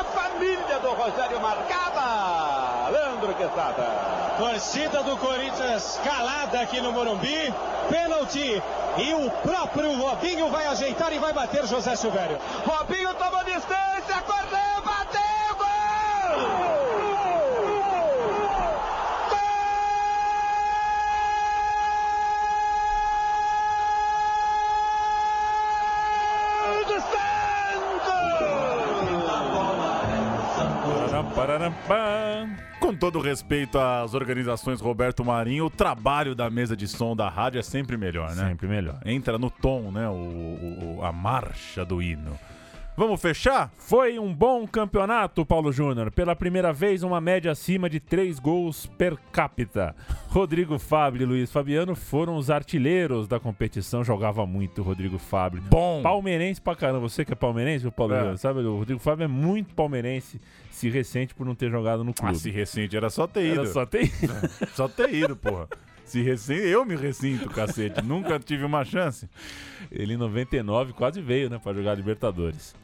[0.82, 2.90] do Rogério marcava.
[2.90, 4.36] Leandro Quesada.
[4.38, 7.54] Torcida do Corinthians calada aqui no Morumbi.
[7.90, 8.62] Pênalti.
[8.98, 12.38] E o próprio Robinho vai ajeitar e vai bater José Silvério.
[12.66, 13.29] Robinho tomou
[32.80, 37.60] Com todo respeito às organizações Roberto Marinho, o trabalho da mesa de som da rádio
[37.60, 38.48] é sempre melhor, né?
[38.50, 39.00] Sempre melhor.
[39.06, 40.08] Entra no tom, né?
[40.08, 42.38] O, o- a marcha do hino.
[43.00, 43.72] Vamos fechar?
[43.78, 46.12] Foi um bom campeonato, Paulo Júnior.
[46.12, 49.96] Pela primeira vez, uma média acima de 3 gols per capita.
[50.28, 54.04] Rodrigo Fábio e Luiz Fabiano foram os artilheiros da competição.
[54.04, 55.62] Jogava muito, Rodrigo Fábio.
[55.70, 56.02] Bom.
[56.04, 57.00] Palmeirense pra caramba.
[57.00, 58.20] Você que é palmeirense, o Paulo É.
[58.20, 58.60] Júnior, sabe?
[58.60, 60.42] O Rodrigo Fábio é muito palmeirense.
[60.70, 62.36] Se ressente por não ter jogado no clube.
[62.36, 63.62] Ah, se recente era só ter ido.
[63.62, 64.50] Era só ter ido.
[64.76, 65.70] só ter ido, porra.
[66.10, 68.02] Se recente, eu me recinto, cacete.
[68.02, 69.30] Nunca tive uma chance.
[69.92, 72.76] Ele em 99 quase veio, né, pra jogar Libertadores.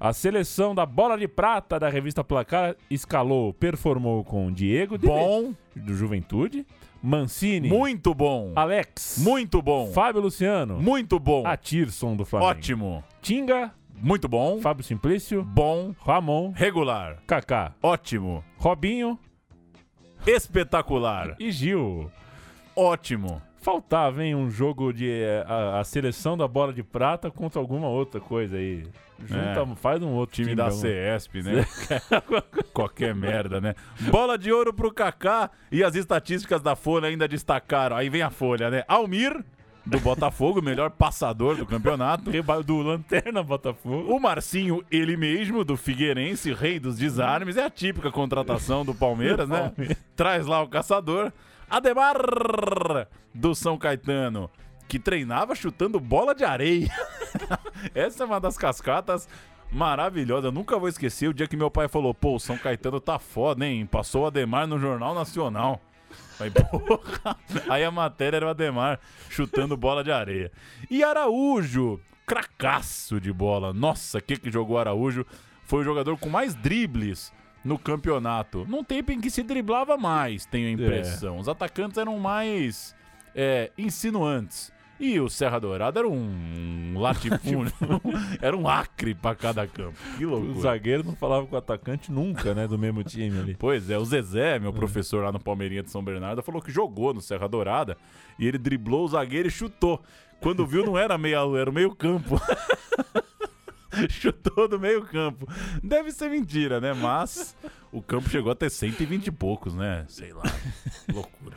[0.00, 5.52] A seleção da Bola de Prata da revista Placar escalou, performou com Diego de- Bom.
[5.74, 6.64] do Juventude,
[7.02, 8.52] Mancini, Muito bom.
[8.54, 9.90] Alex, Muito bom.
[9.92, 11.44] Fábio Luciano, Muito bom.
[11.46, 13.04] Atirson do Flamengo, Ótimo.
[13.20, 14.60] Tinga, Muito bom.
[14.60, 15.92] Fábio Simplício, Bom.
[16.04, 17.18] Ramon, Regular.
[17.26, 18.44] Kaká, Ótimo.
[18.56, 19.18] Robinho
[20.26, 21.34] Espetacular.
[21.40, 22.10] e Gil.
[22.78, 23.42] Ótimo.
[23.60, 27.88] Faltava, hein, um jogo de eh, a, a seleção da Bola de Prata contra alguma
[27.88, 28.84] outra coisa aí.
[29.26, 29.74] Junta, É.
[29.74, 31.66] faz um outro Time time, da CESP, né?
[32.72, 33.74] Qualquer merda, né?
[34.12, 37.96] Bola de ouro pro Kaká e as estatísticas da Folha ainda destacaram.
[37.96, 38.84] Aí vem a Folha, né?
[38.86, 39.44] Almir,
[39.84, 42.30] do Botafogo, melhor passador do campeonato.
[42.64, 44.14] Do Lanterna Botafogo.
[44.14, 47.56] O Marcinho, ele mesmo, do Figueirense, rei dos desarmes.
[47.56, 49.72] É a típica contratação do Palmeiras, né?
[50.14, 51.32] Traz lá o caçador.
[51.70, 52.16] Ademar,
[53.34, 54.50] do São Caetano,
[54.86, 56.88] que treinava chutando bola de areia.
[57.94, 59.28] Essa é uma das cascatas
[59.70, 60.46] maravilhosas.
[60.46, 63.18] Eu nunca vou esquecer o dia que meu pai falou: pô, o São Caetano tá
[63.18, 63.86] foda, hein?
[63.86, 65.80] Passou o Ademar no Jornal Nacional.
[66.40, 67.36] Aí, porra.
[67.68, 70.50] Aí a matéria era o Ademar chutando bola de areia.
[70.90, 73.72] E Araújo, cracaço de bola.
[73.72, 75.26] Nossa, que que jogou Araújo?
[75.64, 77.32] Foi o jogador com mais dribles
[77.64, 78.64] no campeonato.
[78.68, 81.38] Num tempo em que se driblava mais, tenho a impressão.
[81.38, 82.94] Os atacantes eram mais
[83.34, 84.72] é, insinuantes.
[85.00, 87.72] E o Serra Dourada era um latifúndio,
[88.42, 89.96] era um acre pra cada campo.
[90.16, 90.60] Que O loucura.
[90.60, 92.66] zagueiro não falava com o atacante nunca, né?
[92.66, 93.54] Do mesmo time ali.
[93.56, 97.14] Pois é, o Zezé, meu professor lá no Palmeirinha de São Bernardo, falou que jogou
[97.14, 97.96] no Serra Dourada
[98.40, 100.02] e ele driblou o zagueiro e chutou.
[100.40, 102.40] Quando viu, não era meia lua, era o meio campo.
[104.08, 105.46] chutou do meio campo.
[105.82, 106.92] Deve ser mentira, né?
[106.92, 107.56] Mas
[107.92, 110.04] o campo chegou a ter 120 e poucos, né?
[110.08, 110.44] Sei lá.
[111.12, 111.56] Loucura.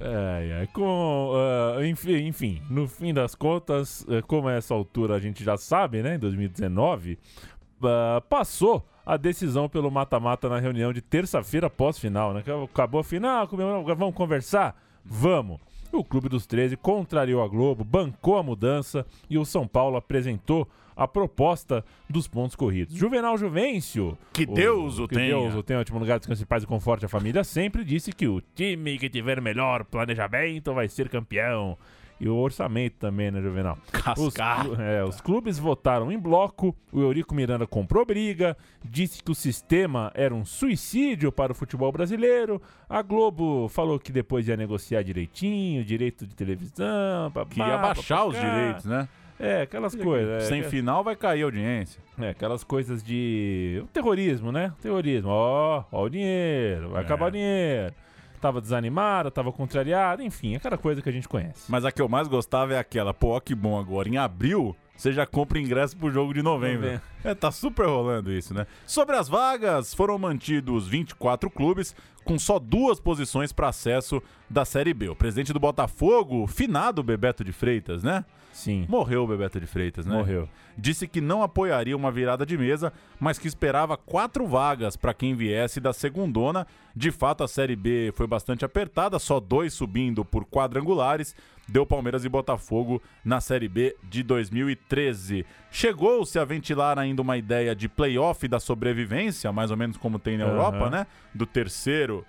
[0.00, 5.14] É, é, com, ah, enfim, enfim, no fim das contas, eh, como a essa altura
[5.14, 7.16] a gente já sabe, né, em 2019,
[7.82, 12.42] ah, passou a decisão pelo mata-mata na reunião de terça-feira pós-final, né?
[12.64, 13.46] Acabou a final,
[13.96, 14.76] vamos conversar?
[15.04, 15.60] Vamos.
[15.94, 20.68] O Clube dos 13 contrariou a Globo, bancou a mudança e o São Paulo apresentou
[20.96, 22.96] a proposta dos pontos corridos.
[22.96, 25.38] Juvenal Juvencio, Que Deus o que tenha.
[25.38, 28.12] Deus o tenha, ótimo lugar de descanso e paz e conforte à família, sempre disse
[28.12, 31.78] que o time que tiver melhor planejamento vai ser campeão.
[32.20, 33.76] E o orçamento também, né, Juvenal?
[34.16, 34.66] Os, Cascar.
[34.80, 40.12] é, os clubes votaram em bloco, o Eurico Miranda comprou briga, disse que o sistema
[40.14, 42.62] era um suicídio para o futebol brasileiro.
[42.88, 48.38] A Globo falou que depois ia negociar direitinho, direito de televisão, Que ia baixar os
[48.38, 49.08] direitos, né?
[49.38, 50.44] É, aquelas coisas.
[50.44, 52.00] é, Sem que- final vai cair a audiência.
[52.20, 53.80] é, aquelas coisas de.
[53.82, 54.72] o terrorismo, né?
[54.80, 55.28] Terrorismo.
[55.28, 57.04] Ó, ó o dinheiro, vai É.
[57.04, 57.92] acabar o dinheiro.
[58.44, 61.64] Tava desanimado, tava contrariado, enfim, aquela coisa que a gente conhece.
[61.66, 64.06] Mas a que eu mais gostava é aquela, pô, ó que bom agora.
[64.06, 66.82] Em abril, você já compra ingresso pro jogo de novembro.
[66.82, 67.02] Novembro.
[67.24, 68.66] É, tá super rolando isso, né?
[68.86, 74.92] Sobre as vagas, foram mantidos 24 clubes, com só duas posições para acesso da Série
[74.92, 75.08] B.
[75.08, 78.26] O presidente do Botafogo, finado Bebeto de Freitas, né?
[78.54, 78.86] Sim.
[78.88, 80.16] Morreu o Bebeto de Freitas, né?
[80.16, 80.48] Morreu.
[80.78, 85.34] Disse que não apoiaria uma virada de mesa, mas que esperava quatro vagas para quem
[85.34, 86.64] viesse da segundona.
[86.94, 91.34] De fato, a Série B foi bastante apertada, só dois subindo por quadrangulares.
[91.66, 95.44] Deu Palmeiras e Botafogo na Série B de 2013.
[95.68, 100.38] Chegou-se a ventilar ainda uma ideia de playoff da sobrevivência, mais ou menos como tem
[100.38, 100.52] na Aham.
[100.52, 101.06] Europa, né?
[101.34, 102.24] Do terceiro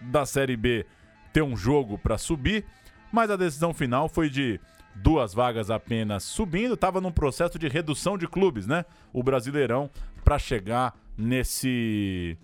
[0.00, 0.86] da Série B
[1.32, 2.64] ter um jogo para subir,
[3.10, 4.60] mas a decisão final foi de
[4.94, 8.84] duas vagas apenas subindo, estava num processo de redução de clubes, né?
[9.12, 9.90] O Brasileirão
[10.24, 12.36] para chegar nesse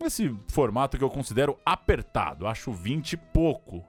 [0.00, 2.46] nesse formato que eu considero apertado.
[2.46, 3.84] Acho 20 pouco.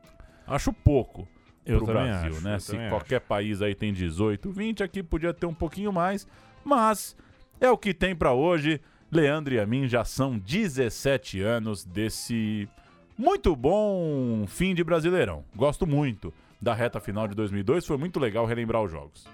[0.45, 1.27] Acho pouco
[1.65, 2.59] Eu pro Brasil, acho, né?
[2.59, 6.25] Se qualquer país aí tem 18, 20, aqui podia ter um pouquinho mais,
[6.63, 7.15] mas
[7.59, 8.79] é o que tem para hoje.
[9.11, 12.67] Leandro e a mim já são 17 anos desse
[13.17, 15.43] muito bom fim de Brasileirão.
[15.55, 19.25] Gosto muito da reta final de 2002, foi muito legal relembrar os jogos.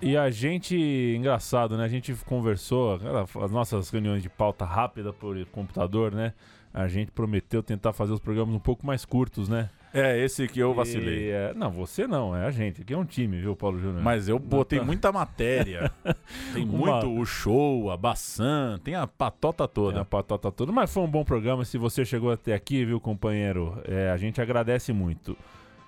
[0.00, 0.76] E a gente,
[1.16, 1.84] engraçado, né?
[1.84, 2.98] A gente conversou,
[3.42, 6.32] as nossas reuniões de pauta rápida por computador, né?
[6.74, 9.68] A gente prometeu tentar fazer os programas um pouco mais curtos, né?
[9.94, 11.26] É, esse que eu vacilei.
[11.26, 12.80] E, é, não, você não, é a gente.
[12.80, 14.02] Aqui é um time, viu, Paulo Júnior?
[14.02, 15.92] Mas eu botei muita matéria.
[16.54, 19.92] Tem Uma- muito o show, a Bassan, tem a patota toda.
[19.92, 20.72] Tem a patata toda.
[20.72, 21.64] Mas foi um bom programa.
[21.64, 23.80] Se você chegou até aqui, viu, companheiro?
[23.84, 25.36] É, a gente agradece muito.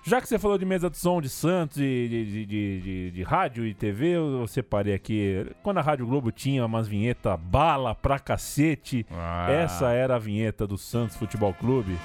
[0.07, 3.11] Já que você falou de mesa de som de Santos e de, de, de, de-
[3.11, 5.47] de rádio e TV, eu, eu separei aqui.
[5.63, 9.47] Quando a Rádio Globo tinha umas vinhetas bala pra cacete, Ah.
[9.49, 11.97] essa era a vinheta do Santos Futebol Clube.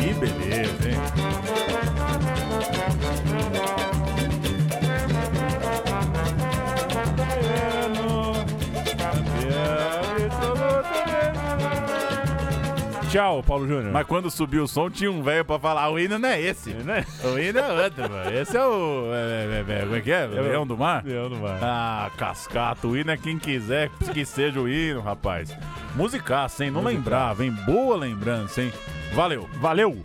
[0.00, 1.81] Que beleza, hein?
[13.12, 13.92] Tchau, Paulo Júnior.
[13.92, 16.70] Mas quando subiu o som, tinha um velho pra falar: o hino não é esse.
[16.70, 17.04] né?
[17.22, 18.32] o hino é outro, mano.
[18.32, 19.10] Esse é o.
[19.12, 20.22] É, é, é, é como é que é?
[20.22, 21.04] é Leão do Mar?
[21.04, 21.58] Leão do Mar.
[21.60, 22.86] Ah, cascata.
[22.86, 25.54] O hino é quem quiser que seja o hino, rapaz.
[25.94, 26.70] Musicaça, hein?
[26.70, 27.52] Não lembrava, hein?
[27.66, 28.72] Boa lembrança, hein?
[29.12, 29.46] Valeu.
[29.60, 30.02] Valeu.